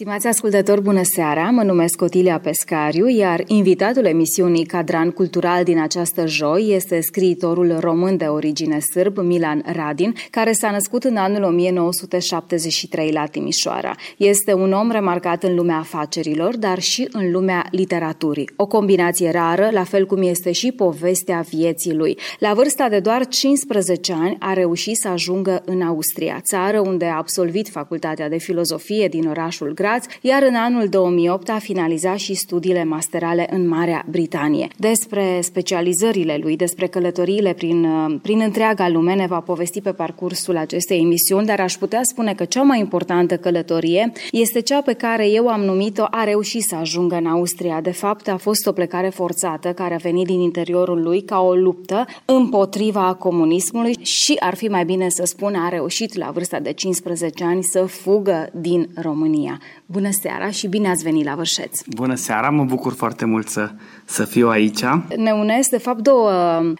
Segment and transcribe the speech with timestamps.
[0.00, 1.50] Stimați ascultători, bună seara!
[1.50, 8.16] Mă numesc Otilia Pescariu, iar invitatul emisiunii Cadran Cultural din această joi este scriitorul român
[8.16, 13.94] de origine sârb, Milan Radin, care s-a născut în anul 1973 la Timișoara.
[14.16, 18.50] Este un om remarcat în lumea afacerilor, dar și în lumea literaturii.
[18.56, 22.18] O combinație rară, la fel cum este și povestea vieții lui.
[22.38, 27.16] La vârsta de doar 15 ani a reușit să ajungă în Austria, țară unde a
[27.16, 32.34] absolvit facultatea de filozofie din orașul Graz Graz, iar în anul 2008 a finalizat și
[32.34, 34.68] studiile masterale în Marea Britanie.
[34.76, 37.86] Despre specializările lui, despre călătoriile prin,
[38.22, 42.44] prin întreaga lume ne va povesti pe parcursul acestei emisiuni, dar aș putea spune că
[42.44, 47.14] cea mai importantă călătorie este cea pe care eu am numit-o a reușit să ajungă
[47.14, 47.80] în Austria.
[47.80, 51.54] De fapt, a fost o plecare forțată care a venit din interiorul lui ca o
[51.54, 56.72] luptă împotriva comunismului și ar fi mai bine să spun a reușit la vârsta de
[56.72, 59.60] 15 ani să fugă din România.
[59.90, 61.80] Bună seara și bine ați venit la Vârșeț!
[61.86, 63.70] Bună seara, mă bucur foarte mult să,
[64.04, 64.80] să fiu aici.
[65.16, 66.30] Ne unesc, de fapt, două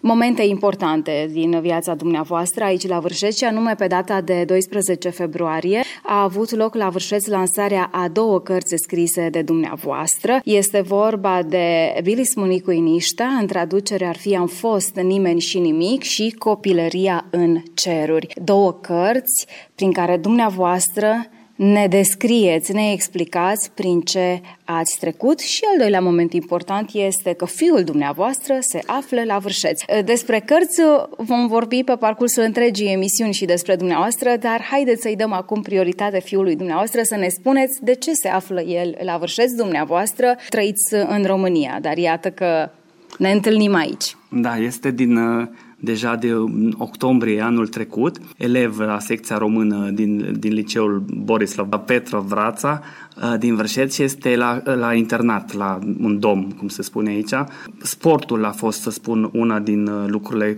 [0.02, 5.82] momente importante din viața dumneavoastră aici la Vârșeț, și anume pe data de 12 februarie
[6.02, 10.40] a avut loc la Vârșeț lansarea a două cărți scrise de dumneavoastră.
[10.44, 16.02] Este vorba de Bilis Municu Inișta, în traducere ar fi Am fost nimeni și nimic
[16.02, 18.26] și Copilăria în ceruri.
[18.44, 25.78] Două cărți prin care dumneavoastră ne descrieți, ne explicați prin ce ați trecut și al
[25.78, 29.80] doilea moment important este că fiul dumneavoastră se află la Vârșeț.
[30.04, 30.80] Despre cărți
[31.16, 36.20] vom vorbi pe parcursul întregii emisiuni și despre dumneavoastră, dar haideți să-i dăm acum prioritate
[36.20, 41.24] fiului dumneavoastră să ne spuneți de ce se află el la Vârșeț dumneavoastră, trăiți în
[41.24, 42.70] România, dar iată că
[43.18, 44.16] ne întâlnim aici.
[44.30, 45.48] Da, este din uh,
[45.80, 46.34] deja de
[46.78, 52.80] octombrie anul trecut, elev la secția română din, din liceul Borislav Petrov Vrața,
[53.22, 57.34] uh, din Vrșet și este la, la internat, la un dom, cum se spune aici.
[57.82, 60.56] Sportul a fost, să spun, una din uh, lucrurile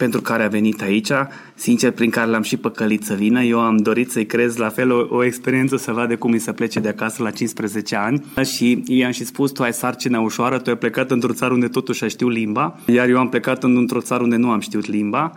[0.00, 1.10] pentru care a venit aici,
[1.54, 3.42] sincer, prin care l-am și păcălit să vină.
[3.42, 6.52] Eu am dorit să-i crez la fel o, o experiență să vadă cum îi să
[6.52, 8.24] plece de acasă la 15 ani
[8.54, 12.06] și i-am și spus, tu ai sarcina ușoară, tu ai plecat într-o țară unde totuși
[12.08, 15.32] știu limba, iar eu am plecat într-o țară unde nu am știut limba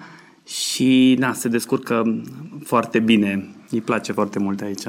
[0.47, 2.22] și, na, se descurcă
[2.63, 3.50] foarte bine.
[3.69, 4.84] Îi place foarte mult aici.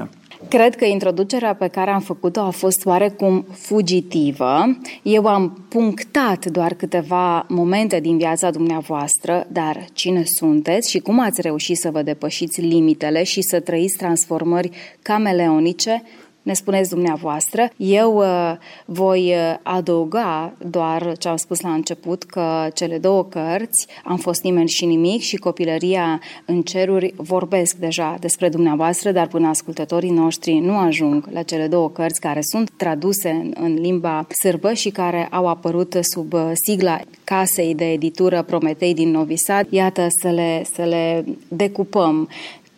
[0.49, 4.77] Cred că introducerea pe care am făcut-o a fost oarecum fugitivă.
[5.01, 11.41] Eu am punctat doar câteva momente din viața dumneavoastră, dar cine sunteți și cum ați
[11.41, 14.69] reușit să vă depășiți limitele și să trăiți transformări
[15.01, 16.03] cameleonice
[16.45, 17.69] ne spuneți dumneavoastră.
[17.77, 18.53] Eu uh,
[18.85, 24.43] voi uh, adăuga doar ce am spus la început, că cele două cărți, Am fost
[24.43, 30.53] nimeni și nimic și Copilăria în ceruri, vorbesc deja despre dumneavoastră, dar până ascultătorii noștri
[30.53, 35.27] nu ajung la cele două cărți care sunt traduse în, în limba sârbă și care
[35.31, 39.67] au apărut sub uh, sigla casei de editură Prometei din Novi Sad.
[39.69, 42.29] Iată să le, să le decupăm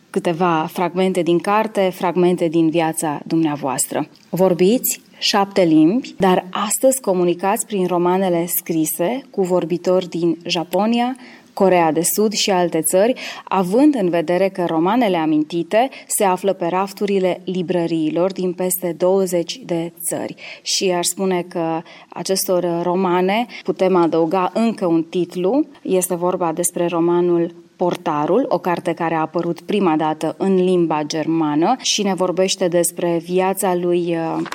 [0.09, 4.07] câteva fragmente din carte, fragmente din viața dumneavoastră.
[4.29, 11.15] Vorbiți șapte limbi, dar astăzi comunicați prin romanele scrise cu vorbitori din Japonia,
[11.53, 13.13] Corea de Sud și alte țări,
[13.43, 19.93] având în vedere că romanele amintite se află pe rafturile librăriilor din peste 20 de
[20.07, 20.35] țări.
[20.61, 25.65] Și aș spune că acestor romane putem adăuga încă un titlu.
[25.81, 31.75] Este vorba despre romanul Portarul, o carte care a apărut prima dată în limba germană
[31.81, 34.47] și ne vorbește despre viața lui, uh,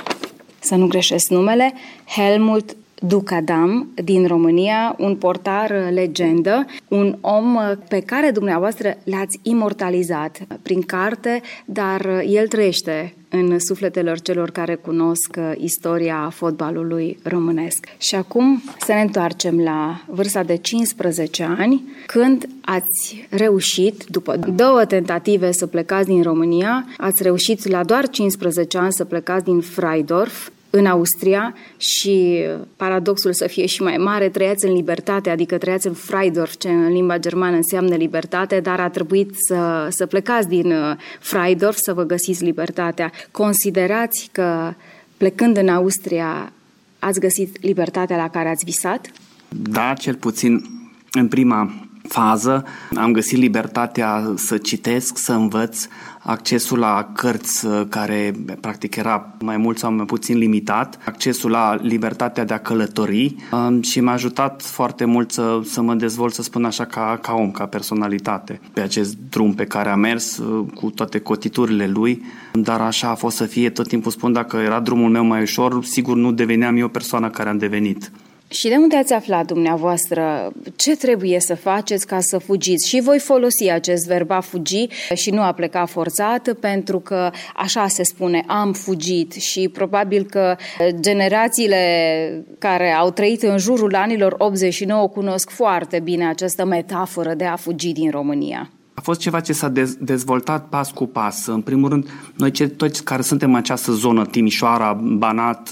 [0.58, 1.72] să nu greșesc numele,
[2.06, 9.38] Helmut Ducadam din România, un portar uh, legendă, un om uh, pe care dumneavoastră l-ați
[9.42, 17.86] imortalizat prin carte, dar el trăiește în sufletelor celor care cunosc uh, istoria fotbalului românesc.
[17.98, 24.84] Și acum să ne întoarcem la vârsta de 15 ani, când ați reușit, după două
[24.84, 30.48] tentative să plecați din România, ați reușit la doar 15 ani să plecați din Freidorf,
[30.74, 32.44] în Austria și
[32.76, 36.92] paradoxul să fie și mai mare, trăiați în libertate, adică trăiați în Freidorf, ce în
[36.92, 42.02] limba germană înseamnă libertate, dar a trebuit să, să plecați din uh, Freidorf să vă
[42.02, 43.12] găsiți libertatea.
[43.30, 44.74] Considerați că
[45.16, 46.52] plecând în Austria,
[46.98, 49.10] ați găsit libertatea la care ați visat?
[49.48, 50.64] Da, cel puțin
[51.12, 52.64] în prima fază
[52.94, 55.86] am găsit libertatea să citesc, să învăț,
[56.22, 61.74] accesul la cărți uh, care practic era mai mult sau mai puțin limitat, accesul la
[61.74, 66.42] libertatea de a călători um, și m-a ajutat foarte mult să, să mă dezvolt, să
[66.42, 70.66] spun așa, ca, ca om, ca personalitate pe acest drum pe care am mers uh,
[70.74, 72.22] cu toate cotiturile lui,
[72.52, 75.84] dar așa a fost să fie, tot timpul spun, dacă era drumul meu mai ușor,
[75.84, 78.10] sigur nu deveneam eu persoana care am devenit.
[78.52, 82.88] Și de unde ați aflat dumneavoastră ce trebuie să faceți ca să fugiți?
[82.88, 87.86] Și voi folosi acest verb a fugi și nu a pleca forțat, pentru că așa
[87.86, 90.56] se spune, am fugit și probabil că
[91.00, 97.56] generațiile care au trăit în jurul anilor 89 cunosc foarte bine această metaforă de a
[97.56, 98.70] fugi din România.
[98.94, 101.46] A fost ceva ce s-a dezvoltat pas cu pas.
[101.46, 105.70] În primul rând, noi toți care suntem în această zonă, Timișoara, Banat,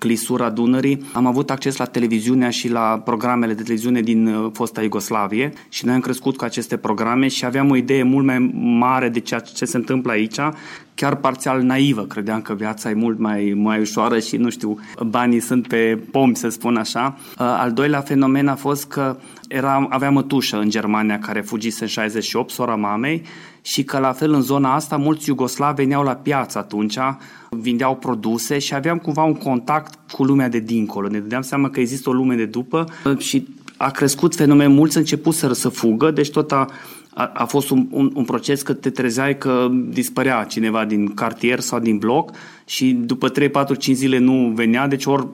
[0.00, 4.82] clisura Dunării, am avut acces la televiziunea și la programele de televiziune din uh, fosta
[4.82, 9.08] Iugoslavie și noi am crescut cu aceste programe și aveam o idee mult mai mare
[9.08, 10.38] de ceea ce se întâmplă aici,
[11.00, 12.02] chiar parțial naivă.
[12.02, 16.34] Credeam că viața e mult mai, mai ușoară și, nu știu, banii sunt pe pom,
[16.34, 17.16] să spun așa.
[17.18, 19.16] Uh, al doilea fenomen a fost că
[19.48, 23.22] era, aveam o tușă în Germania care fugise în 68, sora mamei,
[23.62, 26.98] și că la fel în zona asta mulți iugoslavi veneau la piață atunci,
[27.50, 31.08] vindeau produse și aveam cumva un contact cu lumea de dincolo.
[31.08, 32.86] Ne dădeam seama că există o lume de după
[33.18, 36.66] și a crescut fenomen, mulți început să, să fugă, deci tot a,
[37.14, 41.60] a, a fost un, un, un proces că te trezeai că dispărea cineva din cartier
[41.60, 42.30] sau din bloc
[42.64, 45.26] și după 3, 4, 5 zile nu venea, deci ori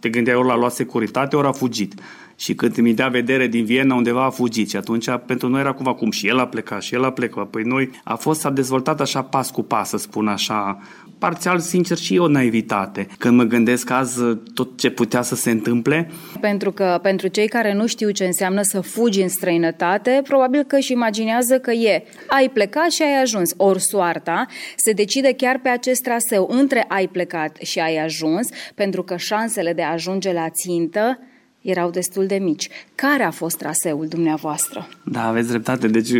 [0.00, 1.94] te gândeai ori la luat securitate, ori a fugit
[2.42, 5.72] și când îmi dea vedere din Viena undeva a fugit și atunci pentru noi era
[5.72, 7.50] cumva cum și el a plecat și el a plecat.
[7.50, 10.78] Păi noi a fost, s-a dezvoltat așa pas cu pas, să spun așa,
[11.18, 13.06] parțial, sincer, și o naivitate.
[13.18, 14.20] Când mă gândesc azi
[14.54, 16.10] tot ce putea să se întâmple.
[16.40, 20.76] Pentru că pentru cei care nu știu ce înseamnă să fugi în străinătate, probabil că
[20.76, 23.50] își imaginează că e ai plecat și ai ajuns.
[23.56, 24.46] Ori soarta
[24.76, 29.72] se decide chiar pe acest traseu între ai plecat și ai ajuns, pentru că șansele
[29.72, 31.18] de a ajunge la țintă
[31.62, 32.68] erau destul de mici.
[32.94, 34.88] Care a fost traseul dumneavoastră?
[35.04, 35.88] Da, aveți dreptate.
[35.88, 36.10] Deci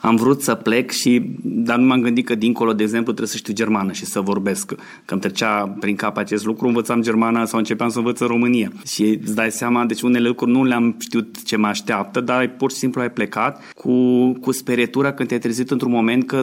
[0.00, 3.36] am vrut să plec și, dar nu m-am gândit că dincolo, de exemplu, trebuie să
[3.36, 4.72] știu germană și să vorbesc.
[5.04, 8.72] Că îmi trecea prin cap acest lucru, învățam germana sau începeam să învăț în România.
[8.86, 12.70] Și îți dai seama, deci unele lucruri nu le-am știut ce mă așteaptă, dar pur
[12.70, 13.92] și simplu ai plecat cu,
[14.32, 16.42] cu sperietura când te-ai trezit într-un moment că,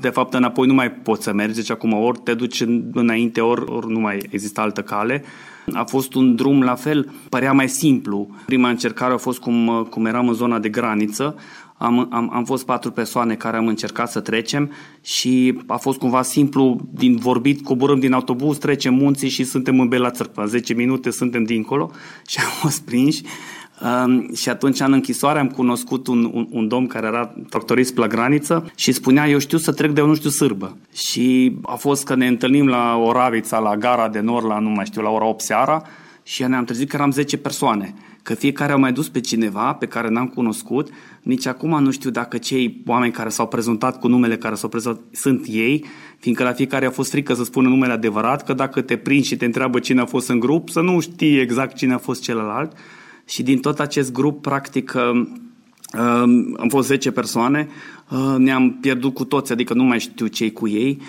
[0.00, 3.64] de fapt, înapoi nu mai poți să mergi, deci acum ori te duci înainte, ori,
[3.66, 5.24] ori nu mai există altă cale
[5.72, 8.28] a fost un drum la fel, părea mai simplu.
[8.46, 11.36] Prima încercare a fost cum, cum eram în zona de graniță,
[11.82, 14.70] am, am, am fost patru persoane care am încercat să trecem
[15.02, 19.88] și a fost cumva simplu din vorbit, coborâm din autobuz, trecem munții și suntem în
[19.88, 20.44] Bela Țărpa.
[20.44, 21.90] 10 minute suntem dincolo
[22.28, 23.22] și am fost prinși.
[23.80, 28.06] Um, și atunci în închisoare am cunoscut un, un, un domn care era tractorist la
[28.06, 30.76] graniță și spunea, eu știu să trec de nu știu sârbă.
[30.92, 34.84] Și a fost că ne întâlnim la Oravița, la gara de nord, la nu mai
[34.84, 35.82] știu, la ora 8 seara
[36.22, 39.86] și ne-am trezit că eram 10 persoane că fiecare au mai dus pe cineva pe
[39.86, 40.88] care n-am cunoscut,
[41.22, 45.02] nici acum nu știu dacă cei oameni care s-au prezentat cu numele care s-au prezentat
[45.12, 45.84] sunt ei,
[46.18, 49.36] fiindcă la fiecare a fost frică să spună numele adevărat, că dacă te prinzi și
[49.36, 52.72] te întreabă cine a fost în grup, să nu știi exact cine a fost celălalt
[53.30, 55.26] și din tot acest grup, practic, uh,
[55.92, 56.22] uh,
[56.56, 57.68] am fost 10 persoane,
[58.10, 61.00] uh, ne-am pierdut cu toți, adică nu mai știu cei cu ei.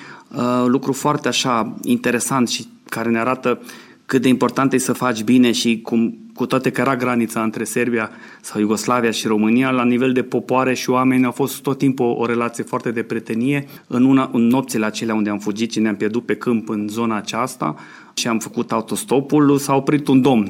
[0.66, 3.62] Lucru foarte așa interesant și care ne arată
[4.06, 7.64] cât de important e să faci bine și cum, cu toate că era granița între
[7.64, 8.10] Serbia
[8.42, 12.20] sau Iugoslavia și România, la nivel de popoare și oameni a fost tot timpul o,
[12.20, 13.68] o relație foarte de prietenie.
[13.88, 17.16] În, una, în nopțile acelea unde am fugit și ne-am pierdut pe câmp în zona
[17.16, 17.76] aceasta
[18.14, 20.48] și am făcut autostopul, s-a oprit un domn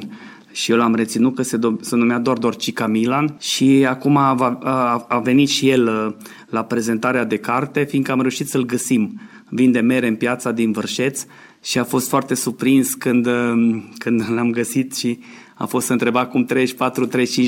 [0.52, 4.58] și eu l-am reținut că se, do- se numea doar Dorcica Milan și acum a,
[4.62, 9.20] a, a venit și el uh, la prezentarea de carte, fiindcă am reușit să-l găsim.
[9.48, 11.24] Vinde mere în piața din Vârșeț
[11.62, 15.18] și a fost foarte surprins când, uh, când l-am găsit și
[15.54, 16.46] a fost să întreba cum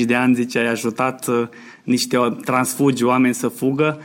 [0.01, 1.47] 34-35 de ani, zice, ai ajutat uh,
[1.83, 3.99] niște transfugi oameni să fugă,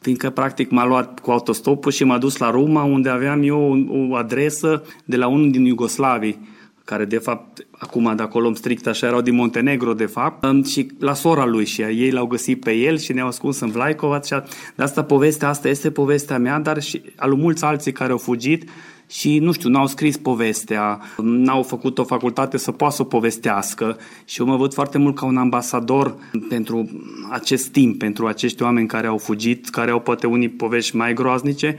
[0.00, 4.08] fiindcă practic m-a luat cu autostopul și m-a dus la Roma, unde aveam eu o,
[4.08, 6.54] o adresă de la unul din Iugoslavii
[6.86, 11.14] care de fapt, acum de acolo strict așa, erau din Montenegro de fapt, și la
[11.14, 14.34] sora lui și ei l-au găsit pe el și ne-au ascuns în Vlaicova și
[14.74, 18.68] de asta povestea asta este povestea mea, dar și al mulți alții care au fugit
[19.08, 23.96] și, nu știu, n-au scris povestea, n-au făcut o facultate să poată să o povestească
[24.24, 26.14] și eu mă văd foarte mult ca un ambasador
[26.48, 26.90] pentru
[27.30, 31.76] acest timp, pentru acești oameni care au fugit, care au poate unii povești mai groaznice,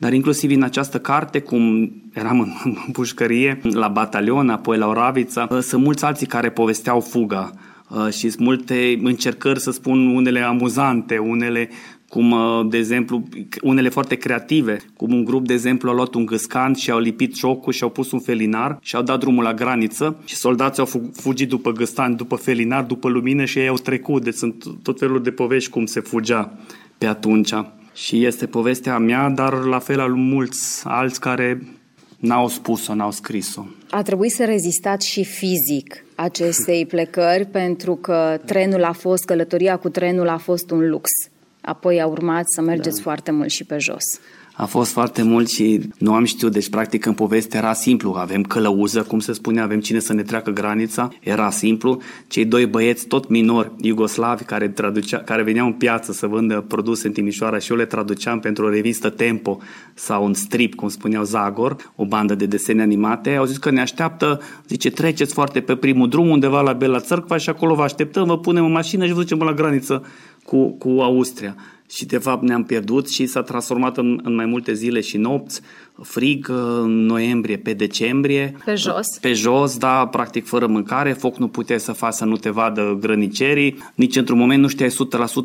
[0.00, 5.48] dar inclusiv în această carte, cum eram în, în pușcărie, la batalion, apoi la Oravița,
[5.50, 7.52] uh, sunt mulți alții care povesteau fuga
[7.88, 11.68] uh, și sunt multe încercări, să spun, unele amuzante, unele
[12.08, 13.28] cum, uh, de exemplu,
[13.62, 17.34] unele foarte creative, cum un grup, de exemplu, a luat un gâscan și au lipit
[17.34, 21.10] ciocul și au pus un felinar și au dat drumul la graniță și soldații au
[21.12, 24.24] fugit după gâscan, după felinar, după lumină și ei au trecut.
[24.24, 26.52] Deci sunt tot felul de povești cum se fugea
[26.98, 27.52] pe atunci.
[27.92, 31.60] Și este povestea mea, dar la fel al mulți alți care
[32.18, 33.64] n-au spus-o, n-au scris-o.
[33.90, 39.88] A trebuit să rezistați și fizic acestei plecări pentru că trenul a fost, călătoria cu
[39.88, 41.10] trenul a fost un lux.
[41.60, 43.02] Apoi a urmat să mergeți da.
[43.02, 44.04] foarte mult și pe jos
[44.60, 48.42] a fost foarte mult și nu am știut, deci practic în poveste era simplu, avem
[48.42, 52.00] călăuză, cum se spune, avem cine să ne treacă granița, era simplu.
[52.26, 57.06] Cei doi băieți tot minori, iugoslavi, care, traducea, care veneau în piață să vândă produse
[57.06, 59.58] în Timișoara și eu le traduceam pentru o revistă Tempo
[59.94, 63.80] sau un strip, cum spuneau Zagor, o bandă de desene animate, au zis că ne
[63.80, 68.26] așteaptă, zice, treceți foarte pe primul drum undeva la Bela Țărcva și acolo vă așteptăm,
[68.26, 70.06] vă punem în mașină și vă ducem la graniță
[70.44, 71.56] cu, cu Austria
[71.90, 75.60] și de fapt ne-am pierdut și s-a transformat în, în mai multe zile și nopți,
[76.02, 76.48] frig
[76.82, 78.56] în noiembrie pe decembrie.
[78.64, 79.06] Pe jos?
[79.20, 82.96] Pe jos, da, practic fără mâncare, foc nu puteai să faci să nu te vadă
[83.00, 84.88] grănicerii, nici într-un moment nu știai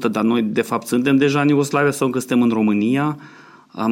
[0.08, 3.18] 100%, dar noi de fapt suntem deja în Iugoslavia sau încă suntem în România.
[3.68, 3.92] Am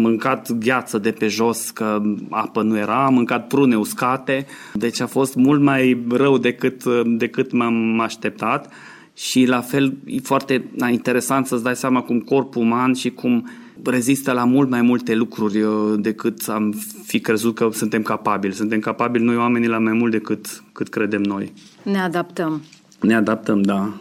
[0.00, 5.06] mâncat gheață de pe jos, că apă nu era, am mâncat prune uscate, deci a
[5.06, 8.72] fost mult mai rău decât, decât m-am așteptat
[9.18, 13.48] și la fel e foarte interesant să-ți dai seama cum corpul uman și cum
[13.84, 18.54] rezistă la mult mai multe lucruri uh, decât am fi crezut că suntem capabili.
[18.54, 21.52] Suntem capabili noi oamenii la mai mult decât cât credem noi.
[21.82, 22.62] Ne adaptăm.
[23.00, 23.92] Ne adaptăm, da.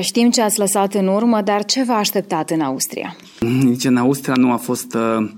[0.00, 3.16] Știm ce ați lăsat în urmă, dar ce v-a așteptat în Austria?
[3.40, 5.30] Nici în Austria nu a fost uh,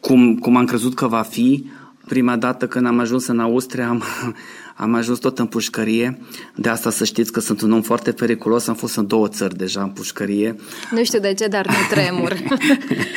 [0.00, 1.64] cum, cum am crezut că va fi.
[2.08, 4.02] Prima dată când am ajuns în Austria am,
[4.76, 6.18] am ajuns tot în pușcărie,
[6.54, 9.56] de asta să știți că sunt un om foarte periculos, am fost în două țări
[9.56, 10.56] deja în pușcărie.
[10.90, 12.36] Nu știu de ce, dar nu tremur.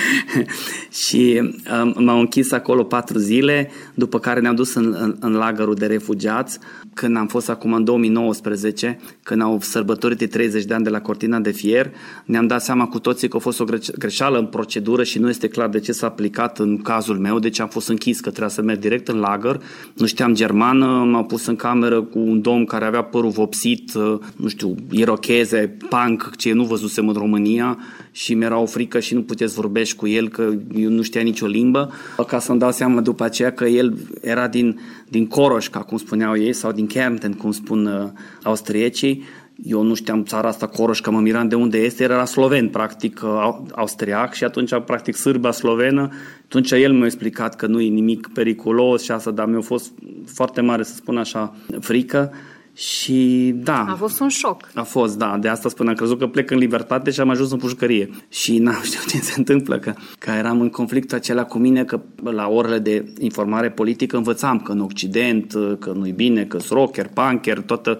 [1.06, 1.42] și
[1.82, 5.86] um, m-au închis acolo patru zile, după care ne-am dus în, în, în lagărul de
[5.86, 6.60] refugiați,
[6.96, 11.02] când am fost acum în 2019, când au sărbătorit de 30 de ani de la
[11.02, 11.92] Cortina de Fier,
[12.26, 13.66] ne-am dat seama cu toții că a fost o
[13.98, 17.60] greșeală în procedură și nu este clar de ce s-a aplicat în cazul meu, deci
[17.60, 19.62] am fost închis că trebuia să merg direct în lagăr,
[19.94, 24.20] nu știam germană, m-au pus în cameră cu un domn care avea părul vopsit, uh,
[24.36, 27.78] nu știu, irocheze, punk, ce nu văzusem în România
[28.12, 31.46] și mi-era o frică și nu puteți vorbești cu el că eu nu știa nicio
[31.46, 31.92] limbă,
[32.28, 36.54] ca să-mi dau seama după aceea că el era din, din Coroșca, cum spuneau ei,
[36.54, 38.10] sau din Kärnten, cum spun uh,
[38.44, 39.24] austriecii,
[39.64, 43.58] eu nu știam țara asta, Coroșca, mă miram de unde este, era sloven, practic, uh,
[43.72, 46.10] austriac și atunci, practic, sârba slovenă.
[46.44, 49.92] Atunci el mi-a explicat că nu e nimic periculos și asta, dar mi-a fost
[50.26, 52.34] foarte mare, să spun așa, frică.
[52.76, 53.86] Și da.
[53.90, 54.72] A fost un șoc.
[54.74, 55.38] A fost, da.
[55.38, 58.10] De asta spun, am crezut că plec în libertate și am ajuns în pușcărie.
[58.30, 62.02] Și n-am știut ce se întâmplă, că, că eram în conflictul acela cu mine, că
[62.24, 67.10] la orele de informare politică învățam că în Occident, că nu-i bine, că sunt rocker,
[67.14, 68.00] punker, toată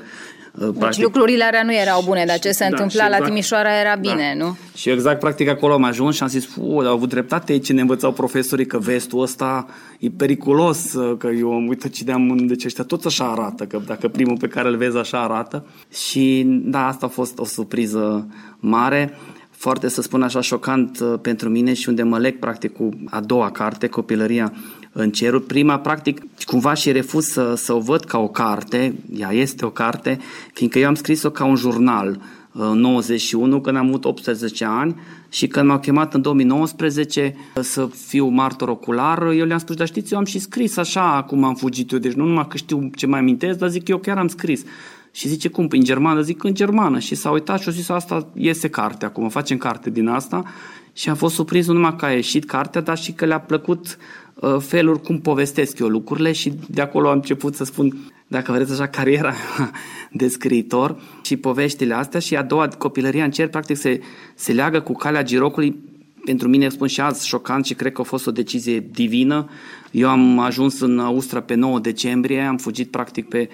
[0.58, 3.80] deci practic, lucrurile alea nu erau bune, dar ce se da, întâmpla exact, la Timișoara
[3.80, 4.00] era da.
[4.00, 4.46] bine, da.
[4.46, 4.58] nu?
[4.76, 7.82] Și exact, practic, acolo am ajuns și am zis, fu, au avut dreptate aici, ne
[7.82, 9.68] învățau profesorii că vestul ăsta
[10.00, 14.38] e periculos, că eu am uitat cineam, deci ăștia toți așa arată, că dacă primul
[14.38, 15.66] pe care îl vezi așa arată.
[15.92, 18.28] Și da, asta a fost o surpriză
[18.60, 19.18] mare
[19.66, 23.20] foarte, să spun așa, șocant uh, pentru mine și unde mă leg practic cu a
[23.20, 24.54] doua carte, Copilăria
[24.98, 25.40] în cerul.
[25.40, 29.70] Prima, practic, cumva și refuz să, să o văd ca o carte, ea este o
[29.70, 30.20] carte,
[30.54, 32.20] fiindcă eu am scris-o ca un jurnal
[32.52, 34.96] în 91, când am avut 18 ani
[35.30, 40.14] și când m-au chemat în 2019 să fiu martor ocular, eu le-am spus, dar știți,
[40.14, 43.06] eu am și scris așa cum am fugit eu, deci nu numai că știu ce
[43.06, 44.64] mai amintesc, dar zic, eu chiar am scris.
[45.12, 46.22] Și zice, cum, în germană?
[46.22, 47.00] Zic, în germană.
[47.00, 50.44] Și s-a uitat și a zis, asta iese carte acum, facem carte din asta.
[50.98, 53.98] Și am fost surprins nu numai că a ieșit cartea, dar și că le-a plăcut
[54.34, 58.72] uh, felul cum povestesc eu lucrurile și de acolo am început să spun, dacă vreți
[58.72, 59.34] așa, cariera
[60.12, 64.02] de scriitor și poveștile astea și a doua, copilăria în cer, practic se,
[64.36, 65.76] se leagă cu calea girocului
[66.26, 69.50] pentru mine, spun și azi, șocant și cred că a fost o decizie divină.
[69.92, 73.50] Eu am ajuns în Austria pe 9 decembrie, am fugit practic pe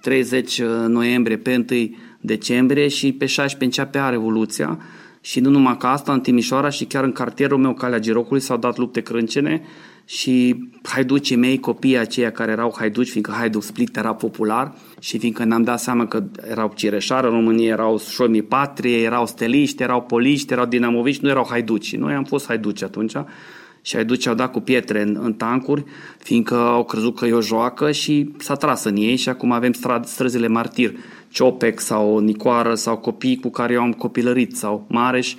[0.00, 4.78] 30 uh, noiembrie, pe 1 decembrie și pe 16 începea Revoluția
[5.26, 8.56] și nu numai ca asta, în Timișoara și chiar în cartierul meu, Calea Girocului, s-au
[8.56, 9.62] dat lupte crâncene
[10.04, 15.44] și haiducii mei, copiii aceia care erau haiduci, fiindcă Haiduk Split era popular și fiindcă
[15.44, 20.52] ne-am dat seama că erau cireșară în România, erau șomii patrie, erau steliști, erau poliști,
[20.52, 21.96] erau dinamoviști, nu erau haiduci.
[21.96, 23.12] Noi am fost haiduci atunci
[23.82, 25.84] și ai duce au dat cu pietre în, în tancuri,
[26.18, 29.72] fiindcă au crezut că e o joacă și s-a tras în ei și acum avem
[30.02, 30.92] străzile martir,
[31.36, 35.34] Ciopec sau Nicoară sau copii cu care eu am copilărit sau Mareș.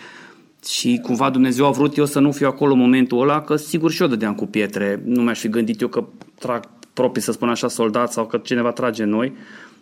[0.68, 3.92] Și cumva Dumnezeu a vrut eu să nu fiu acolo în momentul ăla, că sigur
[3.92, 6.04] și eu dădeam cu pietre, nu mi-aș fi gândit eu că
[6.40, 9.34] trag proprii, să spun așa, soldați sau că cineva trage noi.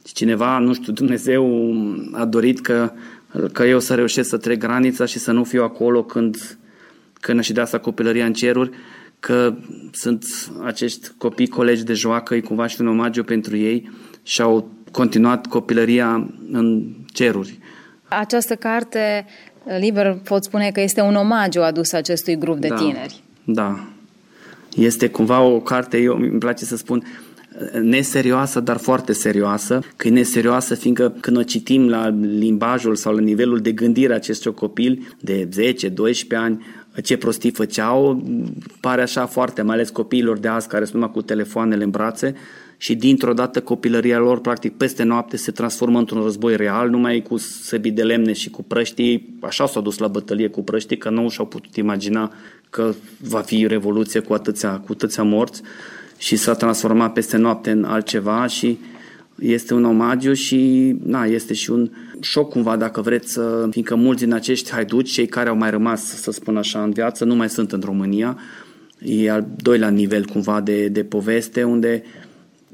[0.06, 1.74] Și cineva, nu știu, Dumnezeu
[2.12, 2.92] a dorit că,
[3.52, 6.58] că eu să reușesc să trec granița și să nu fiu acolo când,
[7.14, 8.70] când și de asta copilăria în ceruri,
[9.20, 9.56] că
[9.92, 10.26] sunt
[10.64, 13.90] acești copii colegi de joacă, e cumva și un omagiu pentru ei
[14.24, 16.84] și au continuat copilăria în
[17.14, 17.60] ceruri.
[18.08, 19.25] Această carte,
[19.80, 23.24] liber pot spune că este un omagiu adus acestui grup de da, tineri.
[23.44, 23.88] Da.
[24.75, 27.04] Este cumva o carte, eu îmi place să spun,
[27.82, 33.22] neserioasă, dar foarte serioasă, că e neserioasă fiindcă când o citim la limbajul sau la
[33.22, 35.50] nivelul de gândire a acestor copil de
[35.84, 36.66] 10-12 ani,
[37.04, 38.24] ce prostii făceau,
[38.80, 42.36] pare așa foarte, mai ales copiilor de azi care sunt numai cu telefoanele în brațe,
[42.77, 47.38] și dintr-o dată copilăria lor, practic, peste noapte se transformă într-un război real, numai cu
[47.38, 49.38] săbi de lemne și cu prăștii.
[49.41, 52.32] Așa s-au dus la bătălie cu prăștii, că nu și-au putut imagina
[52.70, 55.62] că va fi revoluție cu atâția, cu atâția morți
[56.17, 58.77] și s-a transformat peste noapte în altceva și
[59.39, 61.89] este un omagiu și na, este și un
[62.22, 63.39] șoc cumva dacă vreți,
[63.70, 67.25] fiindcă mulți din acești haiduci, cei care au mai rămas, să spun așa, în viață,
[67.25, 68.38] nu mai sunt în România.
[69.00, 72.03] E al doilea nivel cumva de, de poveste unde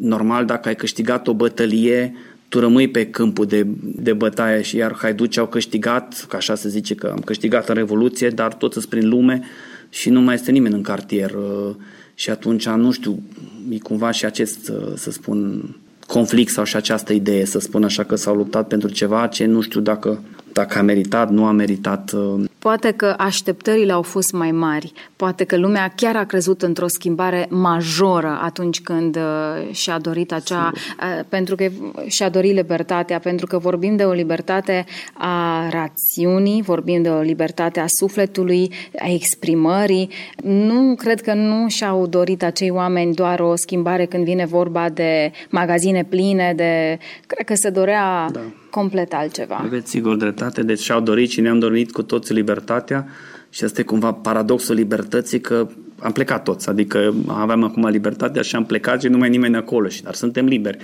[0.01, 2.15] normal dacă ai câștigat o bătălie,
[2.49, 6.69] tu rămâi pe câmpul de, de bătaie și iar haiduci au câștigat, ca așa se
[6.69, 9.41] zice că am câștigat în Revoluție, dar tot sunt prin lume
[9.89, 11.31] și nu mai este nimeni în cartier.
[11.31, 11.75] Uh,
[12.13, 13.23] și atunci, nu știu,
[13.69, 15.63] e cumva și acest, uh, să spun,
[16.07, 19.61] conflict sau și această idee, să spun așa că s-au luptat pentru ceva ce nu
[19.61, 20.21] știu dacă,
[20.53, 22.11] dacă a meritat, nu a meritat.
[22.11, 26.87] Uh, Poate că așteptările au fost mai mari, poate că lumea chiar a crezut într-o
[26.87, 31.67] schimbare majoră atunci când uh, și-a dorit acea, uh, pentru că
[32.05, 37.79] și-a dorit libertatea, pentru că vorbim de o libertate a rațiunii, vorbim de o libertate
[37.79, 40.09] a sufletului, a exprimării.
[40.43, 45.31] Nu cred că nu și-au dorit acei oameni doar o schimbare când vine vorba de
[45.49, 46.99] magazine pline, de...
[47.27, 48.39] Cred că se dorea da
[48.71, 49.55] complet altceva.
[49.55, 53.07] Aveți sigur dreptate, deci și-au dorit și ne-am dorit cu toți libertatea
[53.49, 55.67] și asta e cumva paradoxul libertății că
[55.99, 59.87] am plecat toți, adică aveam acum libertatea și am plecat și nu mai nimeni acolo,
[59.87, 60.77] și dar suntem liberi.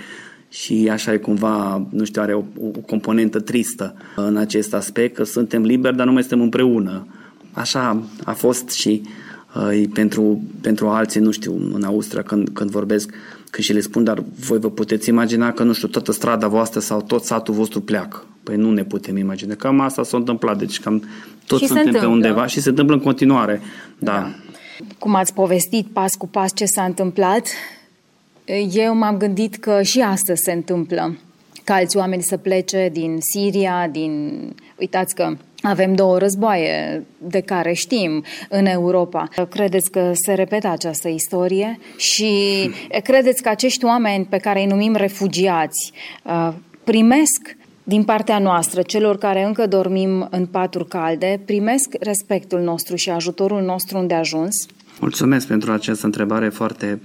[0.50, 5.24] Și așa e cumva, nu știu, are o, o componentă tristă în acest aspect, că
[5.24, 7.06] suntem liberi, dar nu mai suntem împreună.
[7.52, 9.02] Așa a fost și
[9.54, 13.14] uh, pentru, pentru alții, nu știu, în Austria când, când vorbesc
[13.50, 16.80] când și le spun, dar voi vă puteți imagina că, nu știu, toată strada voastră
[16.80, 18.24] sau tot satul vostru pleacă.
[18.42, 19.54] Păi nu ne putem imagina.
[19.54, 20.58] Cam asta s-a întâmplat.
[20.58, 21.02] Deci cam
[21.46, 23.60] tot și suntem pe undeva și se întâmplă în continuare.
[23.98, 24.12] Da.
[24.12, 24.34] da.
[24.98, 27.46] Cum ați povestit pas cu pas ce s-a întâmplat,
[28.70, 31.16] eu m-am gândit că și astăzi se întâmplă
[31.64, 34.42] ca alți oameni să plece din Siria, din...
[34.78, 39.28] Uitați că avem două războaie de care știm în Europa.
[39.48, 42.30] Credeți că se repetă această istorie și
[43.02, 45.92] credeți că acești oameni pe care îi numim refugiați
[46.24, 46.52] uh,
[46.84, 53.10] primesc din partea noastră, celor care încă dormim în paturi calde, primesc respectul nostru și
[53.10, 54.66] ajutorul nostru unde ajuns?
[55.00, 57.00] Mulțumesc pentru această întrebare foarte,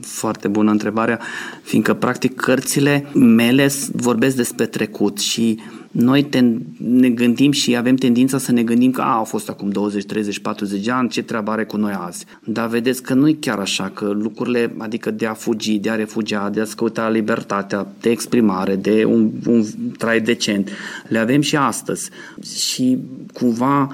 [0.00, 1.20] foarte bună întrebarea,
[1.62, 5.58] fiindcă practic cărțile mele vorbesc despre trecut și
[5.90, 6.44] noi te,
[6.76, 10.38] ne gândim și avem tendința să ne gândim că a, au fost acum 20, 30,
[10.38, 12.24] 40 de ani, ce treabă are cu noi azi.
[12.44, 15.94] Dar vedeți că nu e chiar așa, că lucrurile, adică de a fugi, de a
[15.94, 19.64] refugia, de a scăuta libertatea de exprimare, de un, un
[19.98, 20.70] trai decent,
[21.08, 22.10] le avem și astăzi.
[22.42, 22.98] Și
[23.32, 23.90] cumva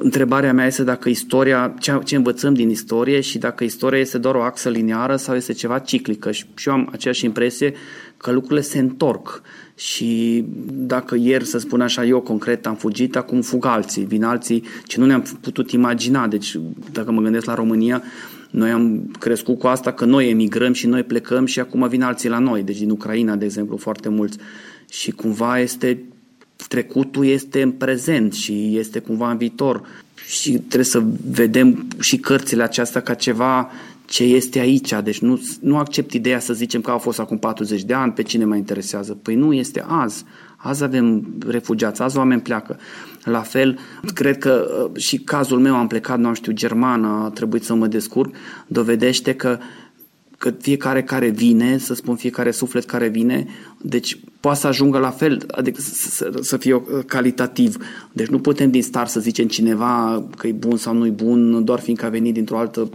[0.00, 4.34] Întrebarea mea este dacă istoria, ce, ce învățăm din istorie și dacă istoria este doar
[4.34, 6.30] o axă liniară sau este ceva ciclică.
[6.30, 7.74] Și, și eu am aceeași impresie
[8.16, 9.42] că lucrurile se întorc
[9.78, 14.64] și dacă ieri, să spun așa, eu concret am fugit, acum fug alții, vin alții
[14.86, 16.26] ce nu ne-am putut imagina.
[16.26, 16.58] Deci,
[16.92, 18.02] dacă mă gândesc la România,
[18.50, 22.28] noi am crescut cu asta că noi emigrăm și noi plecăm și acum vin alții
[22.28, 24.38] la noi, deci din Ucraina, de exemplu, foarte mulți.
[24.90, 26.02] Și cumva este
[26.68, 29.82] trecutul este în prezent și este cumva în viitor
[30.26, 33.70] și trebuie să vedem și cărțile acestea ca ceva
[34.08, 34.94] ce este aici.
[35.04, 38.22] Deci nu, nu accept ideea să zicem că au fost acum 40 de ani, pe
[38.22, 39.18] cine mă interesează.
[39.22, 40.24] Păi nu, este azi.
[40.56, 42.78] Azi avem refugiați, azi oameni pleacă.
[43.24, 43.78] La fel,
[44.14, 47.86] cred că uh, și cazul meu am plecat, nu știu, germană, a trebuit să mă
[47.86, 48.34] descurc,
[48.66, 49.58] dovedește că
[50.38, 53.46] că fiecare care vine, să spun fiecare suflet care vine,
[53.80, 57.76] deci poate să ajungă la fel, adică să, să fie calitativ.
[58.12, 61.64] Deci nu putem din start să zicem cineva că e bun sau nu e bun
[61.64, 62.90] doar fiindcă a venit dintr-o altă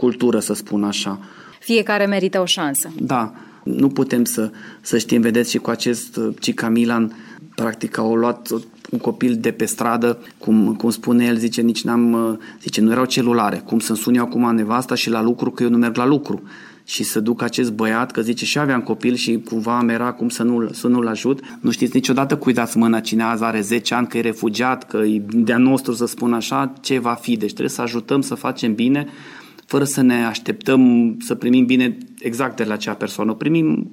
[0.00, 1.18] cultură, să spun așa.
[1.60, 2.92] Fiecare merită o șansă.
[2.98, 3.32] Da,
[3.64, 7.16] nu putem să, să știm, vedeți și cu acest uh, Cica Milan,
[7.54, 8.48] practic au luat
[8.90, 12.90] un copil de pe stradă, cum, cum spune el, zice, nici n-am, uh, zice, nu
[12.90, 16.06] erau celulare, cum să-mi suni acum nevasta și la lucru, că eu nu merg la
[16.06, 16.42] lucru
[16.84, 20.28] și să duc acest băiat, că zice și aveam copil și cumva mi era cum
[20.28, 21.40] să nu, să nu-l ajut.
[21.60, 24.96] Nu știți niciodată cui dați mâna cine azi are 10 ani, că e refugiat, că
[24.96, 27.36] e de-a nostru să spun așa, ce va fi.
[27.36, 29.06] Deci trebuie să ajutăm să facem bine,
[29.70, 33.30] fără să ne așteptăm să primim bine exact de la acea persoană.
[33.30, 33.90] O primim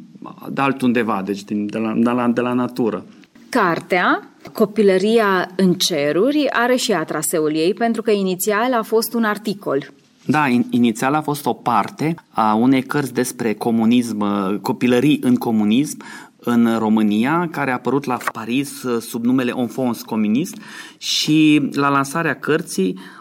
[0.50, 3.06] de altundeva, deci de la, de la, de la natură.
[3.50, 9.24] Cartea, Copilăria în ceruri, are și ea traseul ei, pentru că inițial a fost un
[9.24, 9.94] articol.
[10.26, 14.26] Da, in, inițial a fost o parte a unei cărți despre comunism,
[14.62, 16.02] copilării în comunism,
[16.40, 20.56] în România, care a apărut la Paris sub numele Enfance Comunist
[20.98, 23.17] și la lansarea cărții Uh,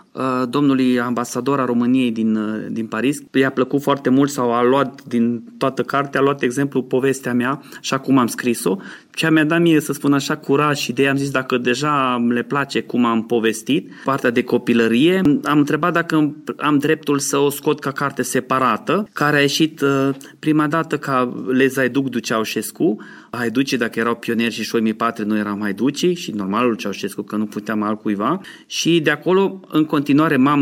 [0.49, 3.19] domnului ambasador a României din, uh, din Paris.
[3.33, 7.63] I-a plăcut foarte mult sau a luat din toată cartea, a luat exemplu povestea mea,
[7.79, 8.77] așa cum am scris-o.
[9.17, 12.43] Ce mi-a dat mie, să spun așa, curaj și de am zis dacă deja le
[12.43, 17.81] place cum am povestit, partea de copilărie, am întrebat dacă am dreptul să o scot
[17.81, 22.97] ca carte separată, care a ieșit uh, prima dată ca Le Zaiduc du Ceaușescu,
[23.31, 27.47] haiducii, dacă erau pionieri și șoimii patri, nu eram haiducii și normalul Ceaușescu, că nu
[27.47, 28.41] puteam altcuiva.
[28.67, 30.61] Și de acolo, în continuare, m-am,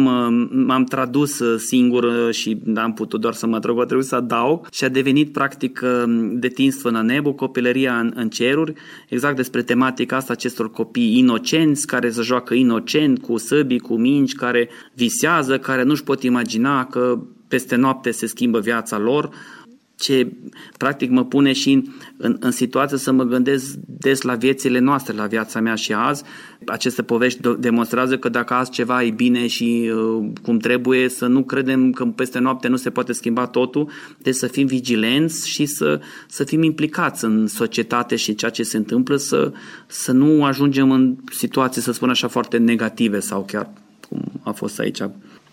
[0.67, 4.85] m-am tradus singur și n-am putut doar să mă trăg, a trebuit să adaug și
[4.85, 5.81] a devenit practic
[6.33, 8.73] de tins fână nebu, copilăria în, în ceruri,
[9.09, 14.35] exact despre tematica asta acestor copii inocenți, care se joacă inocent cu săbii, cu minci,
[14.35, 19.31] care visează, care nu-și pot imagina că peste noapte se schimbă viața lor,
[20.05, 20.33] ce
[20.79, 21.85] practic mă pune și în,
[22.17, 26.23] în, în situație să mă gândesc des la viețile noastre, la viața mea și azi.
[26.67, 31.43] Aceste povești demonstrează că dacă azi ceva e bine și uh, cum trebuie, să nu
[31.43, 36.01] credem că peste noapte nu se poate schimba totul, deci să fim vigilenți și să,
[36.29, 39.53] să fim implicați în societate și ceea ce se întâmplă, să,
[39.87, 43.71] să nu ajungem în situații, să spun așa, foarte negative sau chiar
[44.09, 45.01] cum a fost aici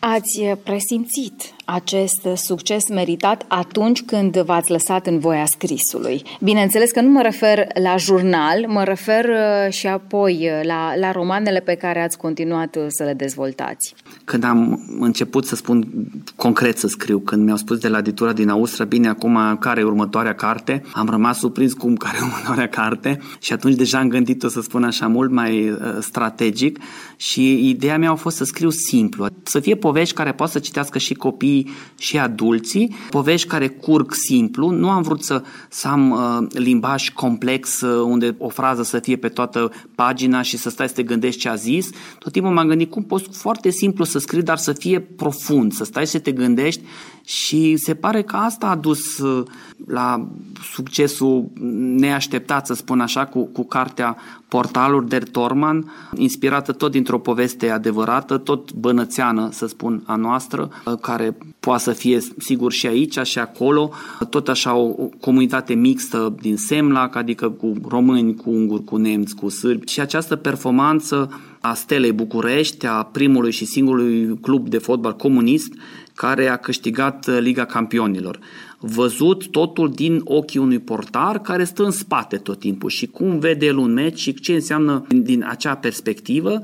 [0.04, 6.22] Ați presimțit acest succes meritat atunci când v-ați lăsat în voia scrisului.
[6.42, 11.12] Bineînțeles că nu mă refer la jurnal, mă refer uh, și apoi uh, la, la
[11.12, 13.96] romanele pe care ați continuat uh, să le dezvoltați.
[14.24, 15.88] Când am început să spun
[16.36, 19.84] concret să scriu, când mi-au spus de la editura din Austria, bine, acum care e
[19.84, 24.48] următoarea carte, am rămas surprins cum care e următoarea carte și atunci deja am gândit-o
[24.48, 26.80] să spun așa mult mai uh, strategic
[27.16, 30.98] și ideea mea a fost să scriu simplu, să fie povești care poate să citească
[30.98, 31.61] și copiii
[31.98, 37.82] și adulții, povești care curg simplu, nu am vrut să, să am uh, limbaj complex
[37.82, 41.40] uh, unde o frază să fie pe toată pagina și să stai să te gândești
[41.40, 41.90] ce a zis.
[42.20, 45.84] Tot timpul m-am gândit cum poți foarte simplu să scrii, dar să fie profund, să
[45.84, 46.82] stai să te gândești
[47.26, 49.44] și se pare că asta a dus uh,
[49.88, 50.28] la
[50.74, 51.50] succesul
[51.98, 58.38] neașteptat, să spun așa, cu, cu cartea Portalul der Torman, inspirată tot dintr-o poveste adevărată,
[58.38, 63.40] tot bănățeană, să spun, a noastră, uh, care poate să fie, sigur, și aici și
[63.40, 63.92] acolo,
[64.30, 69.36] tot așa o, o comunitate mixtă din Semlac, adică cu români, cu unguri, cu nemți,
[69.36, 69.92] cu sârbi.
[69.92, 75.74] Și această performanță a Stelei București, a primului și singurului club de fotbal comunist,
[76.22, 78.40] care a câștigat uh, Liga Campionilor.
[78.80, 83.66] Văzut totul din ochii unui portar care stă în spate tot timpul și cum vede
[83.66, 86.62] el un meci și ce înseamnă din, din acea perspectivă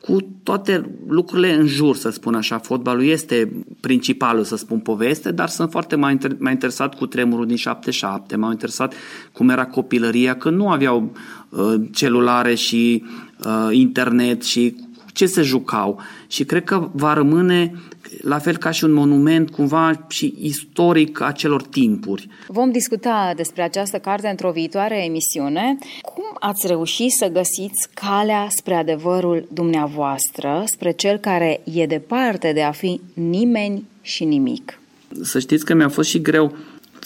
[0.00, 2.58] cu toate lucrurile în jur, să spun așa.
[2.58, 7.46] Fotbalul este principalul, să spun, poveste, dar sunt foarte mai, inter- mai interesat cu tremurul
[7.46, 8.94] din 77, m-au interesat
[9.32, 11.12] cum era copilăria, când nu aveau
[11.48, 13.04] uh, celulare și
[13.44, 14.76] uh, internet și
[15.16, 16.00] ce se jucau.
[16.26, 17.72] Și cred că va rămâne
[18.20, 22.28] la fel ca și un monument cumva și istoric a celor timpuri.
[22.46, 25.78] Vom discuta despre această carte într-o viitoare emisiune.
[26.02, 32.62] Cum ați reușit să găsiți calea spre adevărul dumneavoastră, spre cel care e departe de
[32.62, 34.78] a fi nimeni și nimic?
[35.22, 36.56] Să știți că mi-a fost și greu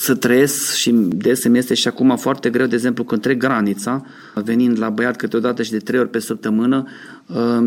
[0.00, 4.04] să trăiesc și des îmi este și acum foarte greu, de exemplu, când trec granița,
[4.34, 6.86] venind la băiat câteodată și de trei ori pe săptămână,
[7.26, 7.64] um,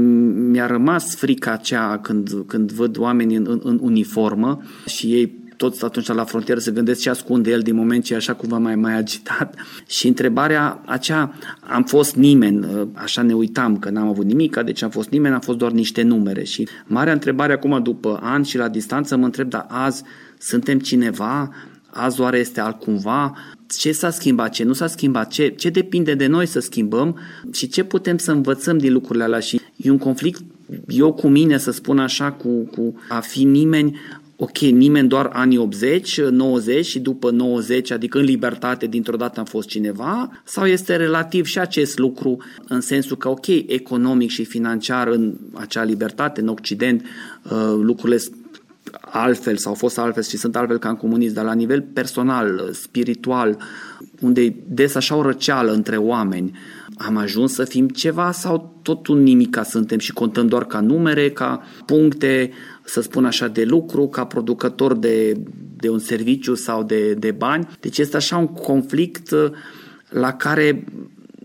[0.50, 6.08] mi-a rămas frica aceea când, când văd oameni în, în uniformă și ei toți atunci
[6.08, 8.94] la frontieră se gândesc ce ascunde el din moment ce e așa cumva mai, mai
[8.94, 9.56] agitat.
[9.98, 14.82] Și întrebarea aceea, am fost nimeni, uh, așa ne uitam că n-am avut nimic, deci
[14.82, 16.44] am fost nimeni, am fost doar niște numere.
[16.44, 20.04] Și marea întrebare acum după ani și la distanță mă întreb, dar azi
[20.38, 21.50] suntem cineva,
[21.94, 23.34] azi oare este altcumva?
[23.78, 27.20] Ce s-a schimbat, ce nu s-a schimbat, ce, ce depinde de noi să schimbăm?
[27.52, 29.40] Și ce putem să învățăm din lucrurile alea?
[29.40, 30.42] Și e un conflict
[30.88, 34.00] eu cu mine, să spun așa, cu, cu a fi nimeni
[34.36, 39.46] ok, nimeni doar anii 80, 90 și după 90, adică în libertate, dintr-o dată am
[39.46, 45.08] fost cineva, sau este relativ și acest lucru în sensul că, ok, economic și financiar
[45.08, 47.02] în acea libertate, în Occident,
[47.44, 47.52] uh,
[47.82, 48.22] lucrurile
[49.02, 52.70] altfel sau au fost altfel și sunt altfel ca în comunism, dar la nivel personal,
[52.72, 53.58] spiritual,
[54.20, 56.58] unde e des așa o răceală între oameni,
[56.98, 61.30] am ajuns să fim ceva sau tot un nimica suntem și contăm doar ca numere,
[61.30, 62.52] ca puncte,
[62.84, 65.34] să spun așa, de lucru, ca producător de,
[65.76, 67.68] de un serviciu sau de, de bani.
[67.80, 69.52] Deci este așa un conflict uh,
[70.10, 70.84] la care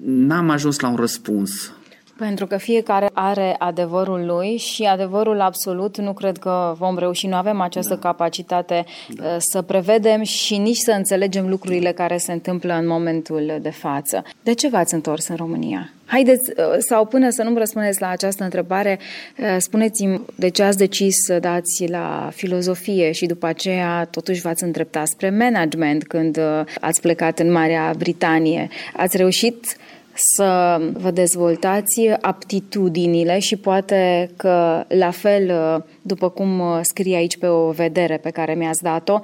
[0.04, 1.72] n-am ajuns la un răspuns.
[2.18, 7.35] Pentru că fiecare are adevărul lui și adevărul absolut nu cred că vom reuși, nu
[7.35, 8.00] avem această da.
[8.00, 9.24] capacitate da.
[9.24, 14.22] Uh, să prevedem și nici să înțelegem lucrurile care se întâmplă în momentul de față.
[14.42, 15.92] De ce v-ați întors în România?
[16.07, 18.98] Haideți, uh, sau până să nu-mi răspundeți la această întrebare,
[19.38, 24.64] uh, spuneți-mi de ce ați decis să dați la filozofie și după aceea totuși v-ați
[24.64, 26.40] îndreptat spre management când
[26.81, 28.68] ați plecat în Marea Britanie.
[28.96, 29.76] Ați reușit
[30.18, 35.52] să vă dezvoltați aptitudinile și poate că la fel,
[36.02, 39.20] după cum scrie aici pe o vedere pe care mi-ați dat-o,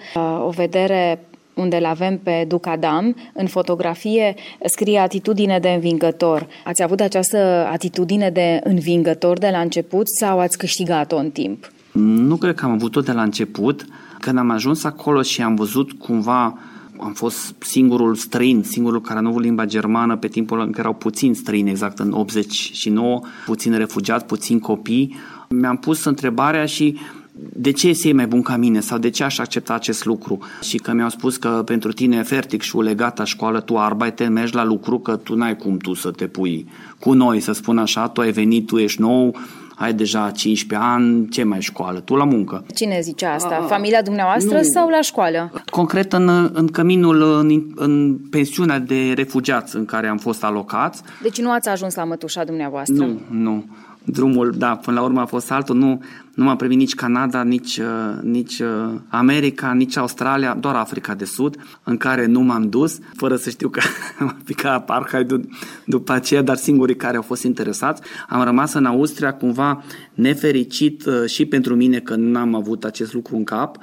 [0.46, 1.18] o vedere
[1.54, 6.46] unde îl avem pe Ducadam, în fotografie scrie atitudine de învingător.
[6.64, 11.72] Ați avut această atitudine de învingător de la început sau ați câștigat-o în timp?
[11.92, 13.84] Nu cred că am avut-o de la început.
[14.20, 16.58] Când am ajuns acolo și am văzut cumva
[16.98, 20.94] am fost singurul străin, singurul care nu avut limba germană pe timpul în care erau
[20.94, 25.14] puțini străini, exact în 89, puțin refugiați, puțini copii.
[25.48, 26.98] Mi-am pus întrebarea și
[27.36, 30.76] de ce este mai bun ca mine sau de ce aș accepta acest lucru și
[30.76, 34.64] că mi-au spus că pentru tine e fertic și legată școală, tu arbeite, mergi la
[34.64, 36.66] lucru, că tu n-ai cum tu să te pui
[36.98, 39.36] cu noi, să spun așa, tu ai venit, tu ești nou,
[39.76, 42.00] ai deja 15 ani, ce mai școală?
[42.00, 42.64] Tu la muncă.
[42.74, 43.58] Cine zice asta?
[43.62, 44.62] A, Familia dumneavoastră nu.
[44.62, 45.52] sau la școală?
[45.70, 51.02] Concret în, în căminul, în, în pensiunea de refugiați în care am fost alocați.
[51.22, 53.04] Deci nu ați ajuns la mătușa dumneavoastră?
[53.04, 53.64] Nu, nu
[54.04, 56.02] drumul, da, până la urmă a fost altul, nu,
[56.34, 61.24] nu m-a primit nici Canada, nici, uh, nici uh, America, nici Australia, doar Africa de
[61.24, 63.80] Sud, în care nu m-am dus, fără să știu că
[64.18, 65.40] m-a picat apartheid
[65.86, 68.02] după aceea, dar singurii care au fost interesați.
[68.28, 69.82] Am rămas în Austria cumva
[70.14, 73.78] nefericit uh, și pentru mine că n-am avut acest lucru în cap,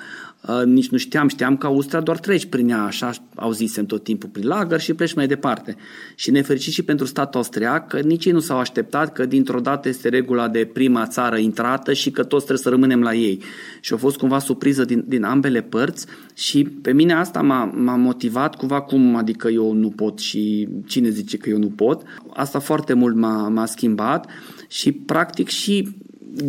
[0.47, 4.29] Uh, nici nu știam, știam că Austria doar treci prin ea, așa auzisem tot timpul
[4.29, 5.75] prin lagăr și pleci mai departe.
[6.15, 9.87] Și nefericit și pentru statul austriac, că nici ei nu s-au așteptat că dintr-o dată
[9.87, 13.41] este regula de prima țară intrată și că toți trebuie să rămânem la ei.
[13.81, 17.95] Și a fost cumva surpriză din, din ambele părți și pe mine asta m-a, m-a
[17.95, 22.03] motivat cumva cum, adică eu nu pot și cine zice că eu nu pot.
[22.33, 24.29] Asta foarte mult m-a, m-a schimbat
[24.67, 25.87] și practic și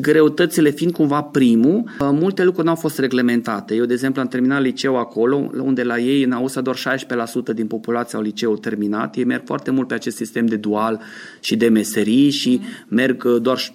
[0.01, 3.75] greutățile fiind cumva primul, uh, multe lucruri nu au fost reglementate.
[3.75, 7.66] Eu, de exemplu, am terminat liceu acolo, unde la ei, în Austria, doar 16% din
[7.66, 9.16] populație au liceu terminat.
[9.16, 11.01] Ei merg foarte mult pe acest sistem de dual
[11.40, 13.71] și de meserii și merg uh, doar 16%,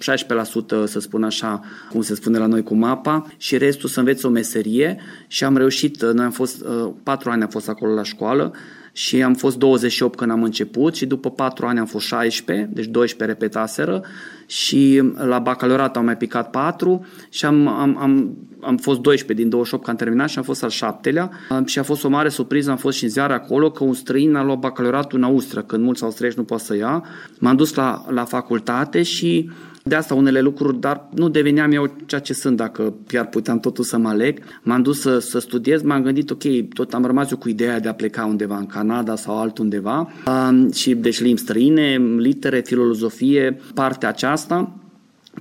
[0.86, 4.30] să spun așa, cum se spune la noi cu mapa, și restul să înveți o
[4.30, 6.66] meserie și am reușit, uh, noi am fost,
[7.04, 8.54] patru ani am fost acolo la școală,
[8.98, 12.86] și am fost 28 când am început și după 4 ani am fost 16, deci
[12.86, 14.04] 12 repetaseră
[14.46, 19.50] și la bacalaureat am mai picat 4 și am, am, am, am fost 12 din
[19.50, 21.32] 28 când am terminat și am fost al șaptelea
[21.66, 24.36] și a fost o mare surpriză, am fost și în ziare acolo că un străin
[24.36, 27.04] a luat bacalaureatul în Austria, când mulți austrieci nu pot să ia.
[27.40, 29.50] M-am dus la, la facultate și
[29.88, 33.84] de asta unele lucruri, dar nu deveneam eu ceea ce sunt dacă chiar puteam totul
[33.84, 34.40] să mă aleg.
[34.62, 37.88] M-am dus să, să studiez, m-am gândit, ok, tot am rămas eu cu ideea de
[37.88, 44.10] a pleca undeva în Canada sau altundeva uh, și deci limbi străine, litere, filozofie, partea
[44.10, 44.72] aceasta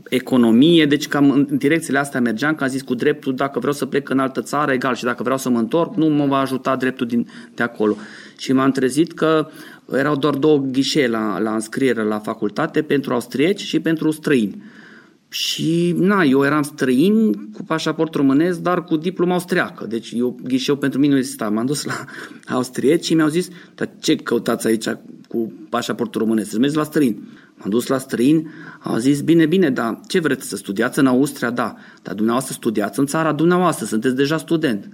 [0.08, 3.86] economie, deci cam în direcțiile astea mergeam, că am zis cu dreptul, dacă vreau să
[3.86, 6.76] plec în altă țară, egal, și dacă vreau să mă întorc, nu mă va ajuta
[6.76, 7.96] dreptul din, de acolo.
[8.38, 9.48] Și m-am trezit că
[9.92, 14.62] erau doar două ghișee la, la înscriere la facultate pentru austrieci și pentru străini.
[15.28, 19.86] Și, na, eu eram străin cu pașaport românesc, dar cu diploma austriacă.
[19.86, 21.48] Deci eu, ghișeu pentru mine nu exista.
[21.48, 22.04] M-am dus la
[22.54, 24.86] austrieci și mi-au zis, dar ce căutați aici
[25.28, 26.50] cu pașaportul românesc?
[26.50, 27.28] Să mergeți la străin.
[27.54, 28.50] M-am dus la străin,
[28.82, 31.50] au zis, bine, bine, dar ce vreți să studiați în Austria?
[31.50, 34.88] Da, dar dumneavoastră studiați în țara dumneavoastră, sunteți deja student.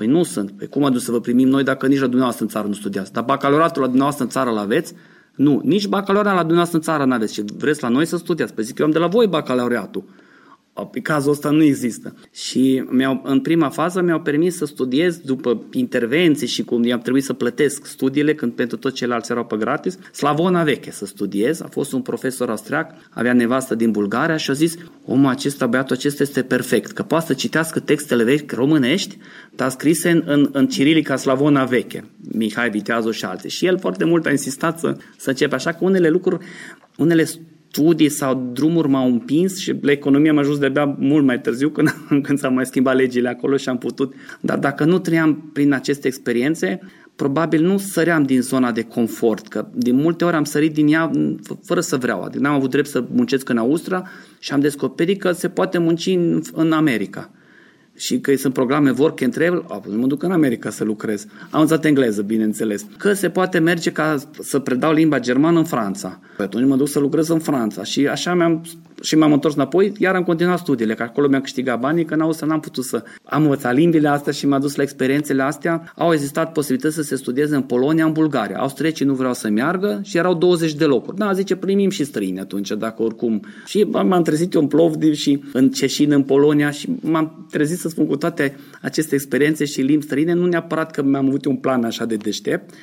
[0.00, 0.50] Păi nu sunt.
[0.50, 3.12] Păi cum adus să vă primim noi dacă nici la dumneavoastră în țară nu studiați?
[3.12, 4.94] Dar bacalaureatul la dumneavoastră în țară l-aveți?
[5.34, 7.34] Nu, nici bacalaureat la dumneavoastră în țară nu aveți.
[7.34, 8.54] Și vreți la noi să studiați?
[8.54, 10.04] Păi zic, eu am de la voi bacalaureatul.
[10.84, 12.14] Pe cazul ăsta nu există.
[12.32, 17.24] Și mi-au, în prima fază mi-au permis să studiez după intervenții și cum i-am trebuit
[17.24, 21.60] să plătesc studiile când pentru toți ceilalți erau pe gratis, Slavona Veche să studiez.
[21.60, 25.96] A fost un profesor austriac, avea nevastă din Bulgaria și a zis omul acesta, băiatul
[25.96, 29.18] acesta este perfect, că poate să citească textele vechi românești,
[29.56, 33.50] dar scrise în, în, în cirilica Slavona Veche, Mihai Viteazu și alții.
[33.50, 36.44] Și el foarte mult a insistat să, să începe așa că unele lucruri,
[36.96, 37.24] unele
[37.70, 41.88] studii sau drumuri m-au împins și la economie am ajuns de-abia mult mai târziu când,
[42.22, 44.14] când s-au mai schimbat legile acolo și am putut.
[44.40, 46.80] Dar dacă nu trăiam prin aceste experiențe,
[47.16, 51.10] probabil nu săream din zona de confort, că din multe ori am sărit din ea
[51.64, 52.22] fără să vreau.
[52.22, 56.06] Adică n-am avut drept să muncesc în Austria și am descoperit că se poate munci
[56.06, 57.30] în, în America
[58.00, 61.26] și că sunt programe work and travel, nu mă duc în America să lucrez.
[61.50, 62.86] Am învățat engleză, bineînțeles.
[62.96, 66.20] Că se poate merge ca să predau limba germană în Franța.
[66.36, 68.64] Păi atunci mă duc să lucrez în Franța și așa mi-am
[69.00, 72.20] și m-am întors înapoi, iar am continuat studiile, că acolo mi-am câștigat banii, că în
[72.20, 75.92] Austria n-am putut să am învățat limbile astea și m-a dus la experiențele astea.
[75.96, 78.56] Au existat posibilități să se studieze în Polonia, în Bulgaria.
[78.56, 81.16] Austriecii nu vreau să meargă și erau 20 de locuri.
[81.16, 83.44] Da, zice, primim și străini atunci, dacă oricum.
[83.66, 87.88] Și m-am trezit eu în Plovdiv și în Ceșin, în Polonia și m-am trezit să
[87.88, 91.84] spun cu toate aceste experiențe și limbi străine, nu neapărat că mi-am avut un plan
[91.84, 92.74] așa de deștept,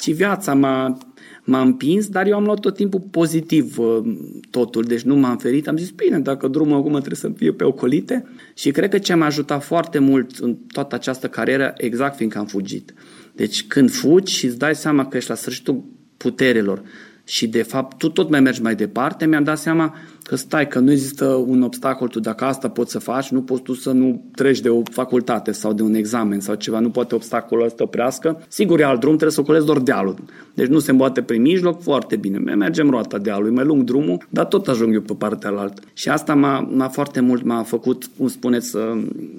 [0.00, 0.98] ci viața m-a
[1.44, 4.16] m-a împins, dar eu am luat tot timpul pozitiv uh,
[4.50, 7.64] totul, deci nu m-am ferit, am zis, bine, dacă drumul acum trebuie să fie pe
[7.64, 8.26] ocolite.
[8.54, 12.46] Și cred că ce m-a ajutat foarte mult în toată această carieră, exact fiindcă am
[12.46, 12.94] fugit.
[13.32, 15.84] Deci când fugi și îți dai seama că ești la sfârșitul
[16.16, 16.82] puterilor
[17.24, 19.96] și de fapt tu tot mai mergi mai departe, mi-am dat seama
[20.30, 23.62] că stai, că nu există un obstacol, tu dacă asta poți să faci, nu poți
[23.62, 27.14] tu să nu treci de o facultate sau de un examen sau ceva, nu poate
[27.14, 28.42] obstacolul ăsta oprească.
[28.48, 30.16] Sigur, e alt drum, trebuie să ocolezi doar dealul.
[30.54, 32.38] Deci nu se îmboate prin mijloc, foarte bine.
[32.38, 35.82] Mergem roata dealului, mai lung drumul, dar tot ajung eu pe partea altă.
[35.92, 38.82] Și asta m-a, m-a foarte mult, m-a făcut, cum spuneți, uh,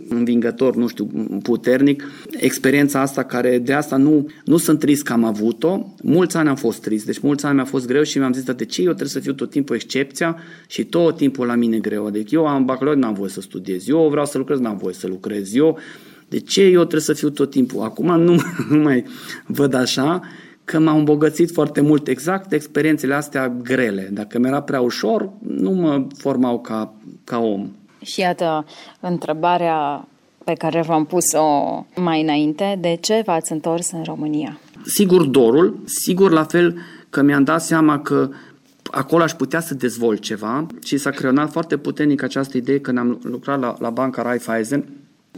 [0.10, 1.06] învingător, nu știu,
[1.44, 2.04] puternic.
[2.32, 5.94] Experiența asta care de asta nu, nu sunt trist că am avut-o.
[6.04, 8.66] Mulți ani am fost trist, deci mulți ani mi-a fost greu și mi-am zis, de
[8.66, 12.06] ce eu trebuie să fiu tot timpul excepția și tot timpul la mine greu.
[12.06, 13.88] Adică eu am bacalaureat, n-am voie să studiez.
[13.88, 15.56] Eu vreau să lucrez, n-am voie să lucrez.
[15.56, 15.78] Eu,
[16.28, 17.82] de ce eu trebuie să fiu tot timpul?
[17.82, 18.36] Acum nu,
[18.70, 19.06] nu mai
[19.46, 20.22] văd așa
[20.66, 24.10] că m-au îmbogățit foarte mult exact experiențele astea grele.
[24.12, 27.70] Dacă mi-era prea ușor, nu mă formau ca, ca om.
[28.02, 28.66] Și iată
[29.00, 30.08] întrebarea
[30.44, 34.60] pe care v-am pus-o mai înainte, de ce v-ați întors în România?
[34.86, 36.78] Sigur dorul, sigur la fel
[37.10, 38.30] că mi-am dat seama că
[38.92, 43.20] acolo aș putea să dezvolt ceva și s-a creionat foarte puternic această idee când am
[43.24, 44.86] lucrat la, la banca Raiffeisen.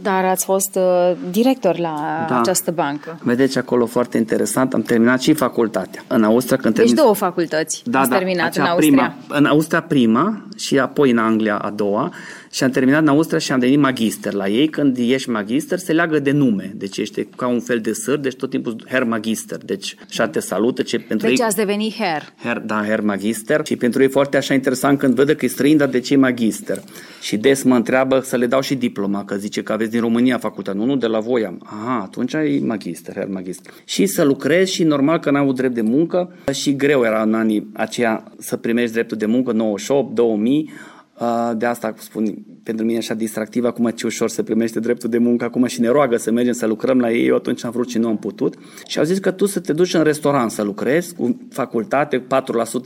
[0.02, 2.38] Dar ați fost uh, director la da.
[2.38, 3.18] această bancă.
[3.22, 6.04] Vedeți acolo foarte interesant, am terminat și facultatea.
[6.06, 9.16] În Austria când Deci două facultăți da, ați da, terminat în Austria.
[9.26, 12.12] Prima, în Austria prima și apoi în Anglia a doua
[12.54, 14.32] și am terminat în Austria și am devenit magister.
[14.32, 16.72] La ei, când ești magister, se leagă de nume.
[16.76, 19.58] Deci ești ca un fel de săr, deci tot timpul Herr Magister.
[19.64, 20.82] Deci așa te salută.
[20.82, 22.22] Ce pentru deci ei, ați devenit Herr.
[22.42, 22.58] Herr.
[22.58, 23.66] Da, Herr Magister.
[23.66, 26.16] Și pentru ei foarte așa interesant când văd că e străin, dar de ce e
[26.16, 26.82] magister?
[27.20, 30.38] Și des mă întreabă să le dau și diploma, că zice că aveți din România
[30.38, 30.78] facultate.
[30.78, 31.62] Nu, nu, de la voi am.
[31.64, 33.72] Aha, atunci e magister, Herr Magister.
[33.84, 37.34] Și să lucrez și normal că n-am avut drept de muncă și greu era în
[37.34, 40.70] anii aceia să primești dreptul de muncă, 98, 2000,
[41.56, 45.44] de asta spun, pentru mine așa distractiv, acum ce ușor se primește dreptul de muncă,
[45.44, 47.98] acum și ne roagă să mergem să lucrăm la ei, eu atunci am vrut și
[47.98, 48.54] nu am putut.
[48.86, 52.22] Și au zis că tu să te duci în restaurant să lucrezi, cu facultate, 4%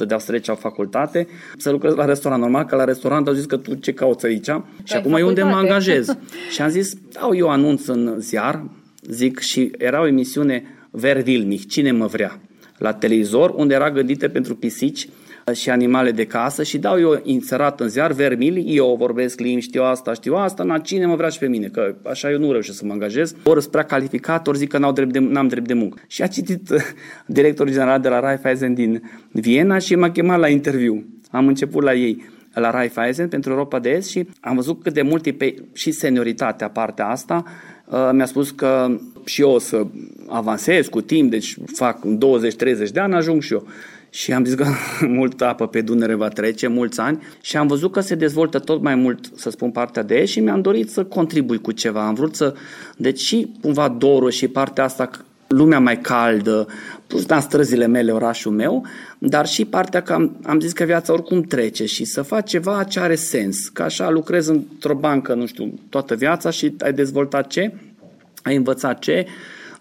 [0.07, 2.43] de austrieci au facultate, să lucrezi la restaurant.
[2.43, 4.53] Normal că la restaurant au zis că tu ce cauți aici și
[4.97, 5.21] acum facultate.
[5.21, 6.17] e unde mă angajez.
[6.55, 8.65] și am zis, dau eu anunț în ziar,
[9.03, 12.41] zic, și era o emisiune Ver Vilmich, cine mă vrea,
[12.79, 15.09] la televizor, unde era gândită pentru pisici
[15.53, 19.83] și animale de casă și dau eu inserat în ziar vermili, eu vorbesc limbi, știu
[19.83, 22.79] asta, știu asta, na cine mă vrea și pe mine, că așa eu nu reușesc
[22.79, 25.67] să mă angajez, ori sunt prea calificat, ori zic că n-am drept de, n-am drept
[25.67, 26.03] de muncă.
[26.07, 26.79] Și a citit uh,
[27.27, 31.05] directorul general de la Raiffeisen din Viena și m-a chemat la interviu.
[31.31, 32.25] Am început la ei
[32.55, 35.91] la Raiffeisen pentru Europa de Est și am văzut cât de mult e pe, și
[35.91, 37.45] senioritatea partea asta.
[37.87, 39.87] Uh, mi-a spus că și eu o să
[40.27, 43.67] avansez cu timp, deci fac 20-30 de ani, ajung și eu
[44.11, 44.67] și am zis că
[45.07, 48.83] multă apă pe Dunăre va trece, mulți ani și am văzut că se dezvoltă tot
[48.83, 52.07] mai mult, să spun, partea de est și mi-am dorit să contribui cu ceva.
[52.07, 52.55] Am vrut să,
[52.97, 55.11] deci și cumva dorul și partea asta
[55.49, 56.67] lumea mai caldă,
[57.07, 58.87] plus da, străzile mele, orașul meu,
[59.19, 62.85] dar și partea că am, am zis că viața oricum trece și să faci ceva
[62.85, 63.69] ce are sens.
[63.69, 67.73] Că așa lucrezi într-o bancă, nu știu, toată viața și ai dezvoltat ce,
[68.43, 69.27] ai învățat ce,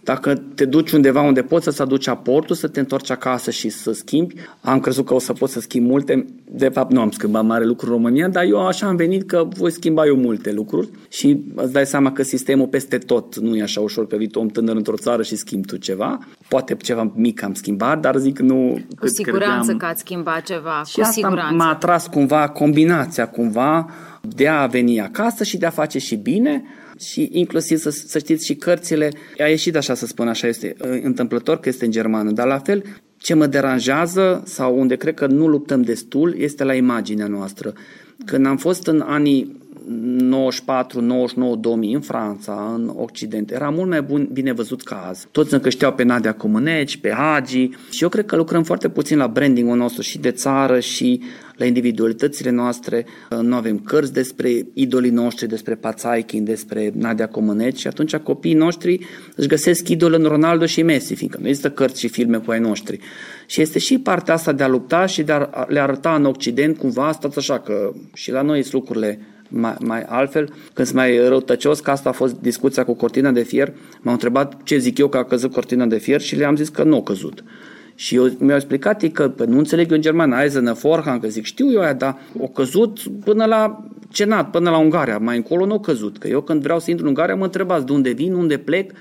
[0.07, 3.91] Dacă te duci undeva unde poți să-ți aduci aportul, să te întorci acasă și să
[3.91, 6.25] schimbi, am crezut că o să pot să schimb multe.
[6.51, 9.47] De fapt, nu am schimbat mare lucru în România, dar eu așa am venit că
[9.57, 13.61] voi schimba eu multe lucruri și îți dai seama că sistemul peste tot nu e
[13.61, 16.19] așa ușor că vii om tânăr într-o țară și schimbi tu ceva.
[16.47, 18.79] Poate ceva mic am schimbat, dar zic nu...
[18.99, 19.77] Cu siguranță credeam.
[19.77, 21.55] că ați schimbat ceva, și cu asta siguranță.
[21.55, 23.89] m-a atras cumva combinația cumva
[24.35, 26.63] de a veni acasă și de a face și bine
[26.99, 30.99] și inclusiv să, să știți și cărțile, a ieșit așa să spun așa, este uh,
[31.03, 32.83] întâmplător că este în germană, dar la fel
[33.17, 37.73] ce mă deranjează sau unde cred că nu luptăm destul este la imaginea noastră.
[38.25, 39.56] Când am fost în anii
[39.89, 45.27] 94, 99, 2000 în Franța, în Occident, era mult mai bun, bine văzut ca azi.
[45.31, 49.27] Toți încășteau pe Nadia Comâneci, pe Hagi și eu cred că lucrăm foarte puțin la
[49.27, 51.21] brandingul nostru și de țară și
[51.55, 53.05] la individualitățile noastre.
[53.41, 58.99] Nu avem cărți despre idolii noștri, despre Pațaichin, despre Nadia Comâneci și atunci copiii noștri
[59.35, 62.59] își găsesc idol în Ronaldo și Messi, fiindcă nu există cărți și filme cu ai
[62.59, 62.99] noștri.
[63.45, 66.77] Și este și partea asta de a lupta și de a le arăta în Occident
[66.77, 69.19] cumva, stați așa că și la noi sunt lucrurile
[69.49, 70.53] mai, mai altfel.
[70.73, 74.57] Când sunt mai răutăcios, că asta a fost discuția cu cortina de fier, m-au întrebat
[74.63, 77.01] ce zic eu că a căzut cortina de fier și le-am zis că nu a
[77.01, 77.43] căzut.
[77.95, 81.43] Și eu mi-au explicat ei că nu înțeleg eu în germană, Eisene Vorhang, că zic,
[81.43, 85.73] știu eu aia, dar o căzut până la Cenat, până la Ungaria, mai încolo nu
[85.73, 86.17] a căzut.
[86.17, 88.91] Că eu când vreau să intru în Ungaria mă întrebați de unde vin, unde plec,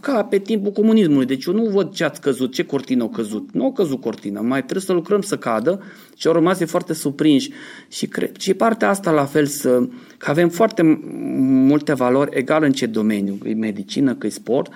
[0.00, 1.26] ca pe timpul comunismului.
[1.26, 3.48] Deci eu nu văd ce ați căzut, ce cortină a căzut.
[3.52, 5.82] Nu a căzut cortina, mai trebuie să lucrăm să cadă
[6.16, 7.50] și au rămas foarte surprinși.
[7.88, 11.00] Și, cred, și partea asta la fel, să, că avem foarte
[11.38, 14.72] multe valori egal în ce domeniu, că e medicină, că e sport,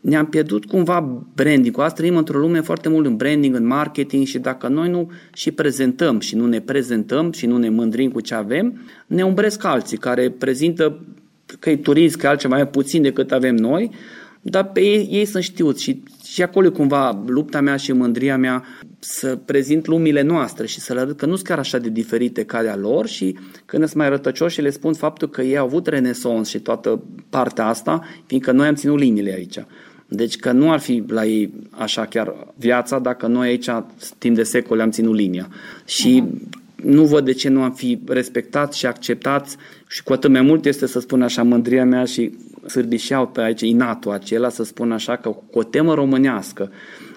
[0.00, 1.74] ne-am pierdut cumva branding.
[1.74, 5.10] Cu asta trăim într-o lume foarte mult în branding, în marketing și dacă noi nu
[5.32, 9.64] și prezentăm și nu ne prezentăm și nu ne mândrim cu ce avem, ne umbresc
[9.64, 11.00] alții care prezintă
[11.58, 13.90] că e turist, că e altceva mai puțin decât avem noi,
[14.50, 18.36] dar pe ei, ei sunt știuți și, și acolo e cumva lupta mea și mândria
[18.36, 18.64] mea
[18.98, 22.44] să prezint lumile noastre și să le arăt că nu sunt chiar așa de diferite
[22.44, 25.56] ca de a lor și când sunt mai rătăcioși și le spun faptul că ei
[25.56, 29.58] au avut renesons și toată partea asta, fiindcă noi am ținut liniile aici.
[30.08, 33.68] Deci că nu ar fi la ei așa chiar viața dacă noi aici
[34.18, 35.48] timp de secole am ținut linia.
[35.84, 36.82] Și uh-huh.
[36.82, 39.56] nu văd de ce nu am fi respectați și acceptați
[39.88, 42.32] și cu atât mai mult este să spun așa mândria mea și
[42.66, 46.70] sârdișeau pe aici inatul acela să spun așa că cu o temă românească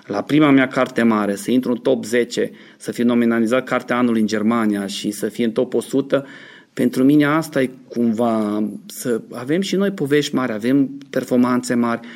[0.10, 4.22] la prima mea carte mare, să intru în top 10, să fie nominalizat cartea anului
[4.22, 6.26] în Germania și să fie în top 100,
[6.74, 12.08] pentru mine asta e cumva să avem și noi povești mari, avem performanțe mari,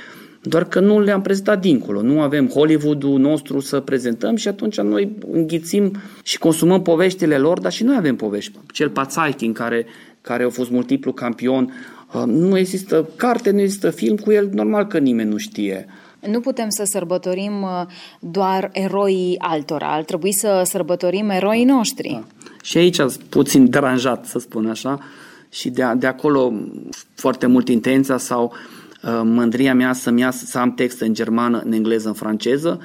[0.41, 2.01] doar că nu le-am prezentat dincolo.
[2.01, 5.91] Nu avem Hollywood-ul nostru să prezentăm și atunci noi înghițim
[6.23, 8.59] și consumăm poveștile lor, dar și noi avem povești.
[8.71, 9.85] Cel Pațaichin, care,
[10.21, 11.71] care a fost multiplu campion, uh,
[12.25, 15.85] nu există carte, nu există film cu el, normal că nimeni nu știe.
[16.19, 17.85] Nu putem să sărbătorim uh,
[18.19, 22.09] doar eroii altora, ar trebui să sărbătorim eroii noștri.
[22.09, 22.23] Da.
[22.63, 22.97] Și aici
[23.29, 24.99] puțin deranjat, să spun așa,
[25.49, 26.53] și de, de acolo
[27.15, 31.61] foarte mult intenția sau uh, Uh, mândria mea să-mi ia, să am text în germană,
[31.65, 32.79] în engleză, în franceză,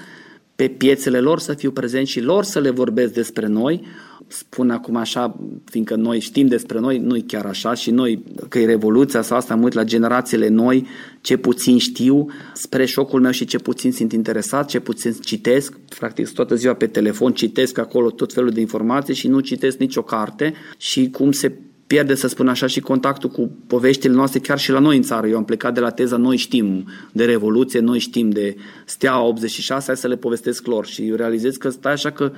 [0.56, 3.86] pe piețele lor să fiu prezent și lor să le vorbesc despre noi.
[4.28, 8.66] Spun acum așa, fiindcă noi știm despre noi, nu chiar așa și noi, că e
[8.66, 10.86] revoluția sau asta, am uit la generațiile noi,
[11.20, 16.28] ce puțin știu, spre șocul meu și ce puțin sunt interesat, ce puțin citesc, practic
[16.28, 20.54] toată ziua pe telefon, citesc acolo tot felul de informații și nu citesc nicio carte
[20.76, 21.52] și cum se
[21.88, 25.26] pierde, să spun așa, și contactul cu poveștile noastre chiar și la noi în țară.
[25.26, 29.84] Eu am plecat de la teza Noi știm de Revoluție, noi știm de Steaua 86,
[29.86, 32.32] hai să le povestesc lor și realizez că stai așa că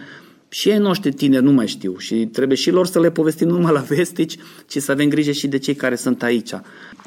[0.52, 3.72] și ei noștri tineri nu mai știu și trebuie și lor să le povestim numai
[3.72, 4.36] la vestici,
[4.68, 6.50] ci să avem grijă și de cei care sunt aici.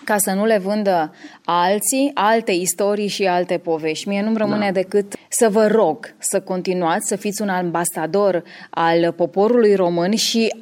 [0.04, 1.14] Ca să nu le vândă
[1.46, 4.08] alții alte istorii și alte povești.
[4.08, 4.72] Mie nu-mi rămâne da.
[4.72, 10.54] decât să vă rog să continuați să fiți un ambasador al poporului român și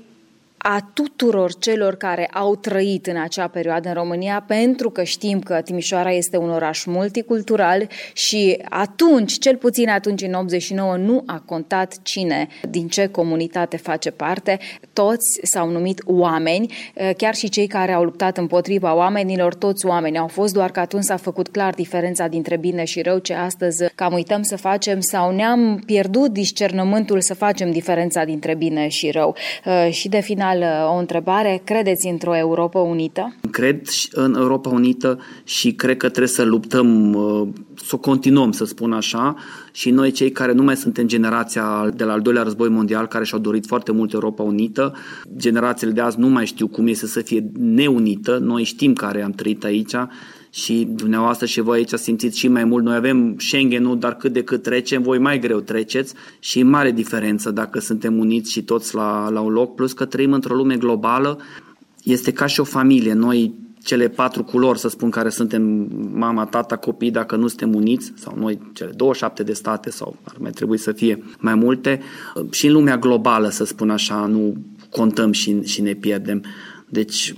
[0.64, 5.62] a tuturor celor care au trăit în acea perioadă în România, pentru că știm că
[5.64, 12.02] Timișoara este un oraș multicultural și atunci, cel puțin atunci în 89, nu a contat
[12.02, 14.60] cine, din ce comunitate face parte,
[14.94, 16.74] toți s-au numit oameni,
[17.18, 21.04] chiar și cei care au luptat împotriva oamenilor, toți oameni au fost, doar că atunci
[21.04, 25.32] s-a făcut clar diferența dintre bine și rău, ce astăzi cam uităm să facem sau
[25.32, 29.36] ne-am pierdut discernământul să facem diferența dintre bine și rău.
[29.90, 31.62] Și de final final o întrebare.
[31.64, 33.36] Credeți într-o Europa unită?
[33.52, 33.82] Cred
[34.12, 38.92] în Europa unită și cred că trebuie să luptăm, uh, să o continuăm, să spun
[38.92, 39.36] așa,
[39.72, 43.24] și noi cei care nu mai suntem generația de la al doilea război mondial, care
[43.24, 44.96] și-au dorit foarte mult Europa unită,
[45.38, 49.32] generațiile de azi nu mai știu cum este să fie neunită, noi știm care am
[49.32, 49.96] trăit aici
[50.54, 52.84] și dumneavoastră și voi aici simțiți și mai mult.
[52.84, 56.92] Noi avem Schengen-ul, dar cât de cât trecem, voi mai greu treceți și e mare
[56.92, 60.78] diferență dacă suntem uniți și toți la, la un loc, plus că trăim într-o lume
[60.78, 61.40] globală,
[62.04, 63.14] este ca și o familie.
[63.14, 68.14] Noi cele patru culori, să spun, care suntem mama, tata, copii, dacă nu suntem uniți,
[68.16, 72.02] sau noi cele 27 de state, sau ar mai trebui să fie mai multe,
[72.50, 74.56] și în lumea globală, să spun așa, nu
[74.90, 76.44] contăm și, și ne pierdem.
[76.90, 77.34] Deci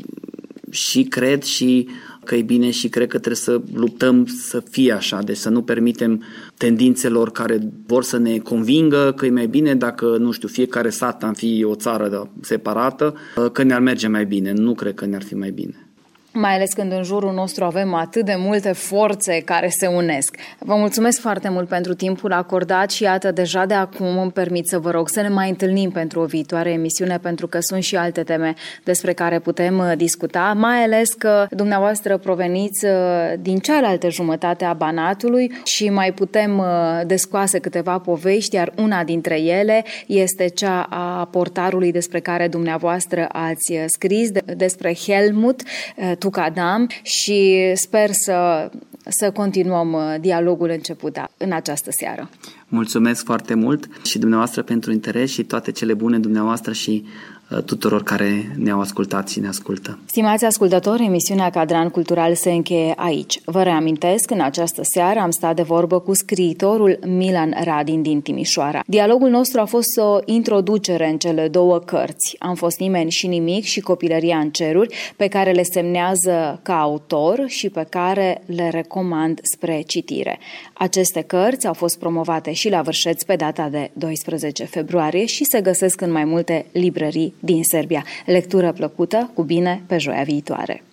[0.70, 1.88] și cred și
[2.24, 5.62] că e bine și cred că trebuie să luptăm să fie așa, deci să nu
[5.62, 6.24] permitem
[6.58, 11.24] tendințelor care vor să ne convingă că e mai bine dacă, nu știu, fiecare sat
[11.24, 13.16] am fi o țară separată,
[13.52, 14.52] că ne-ar merge mai bine.
[14.52, 15.93] Nu cred că ne-ar fi mai bine
[16.34, 20.36] mai ales când în jurul nostru avem atât de multe forțe care se unesc.
[20.60, 24.80] Vă mulțumesc foarte mult pentru timpul acordat și iată, deja de acum îmi permit să
[24.80, 28.24] vă rog să ne mai întâlnim pentru o viitoare emisiune, pentru că sunt și alte
[28.24, 28.54] teme
[28.84, 32.92] despre care putem uh, discuta, mai ales că dumneavoastră proveniți uh,
[33.40, 36.66] din cealaltă jumătate a Banatului și mai putem uh,
[37.06, 43.74] descoase câteva povești, iar una dintre ele este cea a portarului despre care dumneavoastră ați
[43.86, 45.62] scris, despre Helmut,
[46.24, 48.70] Tucadam și sper să,
[49.08, 52.30] să continuăm uh, dialogul început în această seară.
[52.68, 58.04] Mulțumesc foarte mult și dumneavoastră pentru interes și toate cele bune dumneavoastră și Uh, tuturor
[58.04, 60.00] care ne-au ascultat și ne ascultă.
[60.06, 63.40] Stimați ascultători, emisiunea Cadran Cultural se încheie aici.
[63.46, 68.84] Vă reamintesc, în această seară am stat de vorbă cu scriitorul Milan Radin din Timișoara.
[68.88, 72.36] Dialogul nostru a fost o introducere în cele două cărți.
[72.40, 77.44] Am fost nimeni și nimic și copilăria în ceruri, pe care le semnează ca autor
[77.48, 80.40] și pe care le recomand spre citire.
[80.74, 85.62] Aceste cărți au fost promovate și la Vârșeț pe data de 12 februarie și se
[85.62, 88.06] găsesc în mai multe librării din Serbia.
[88.26, 90.84] Lectură plăcută, cu bine, pe joia viitoare.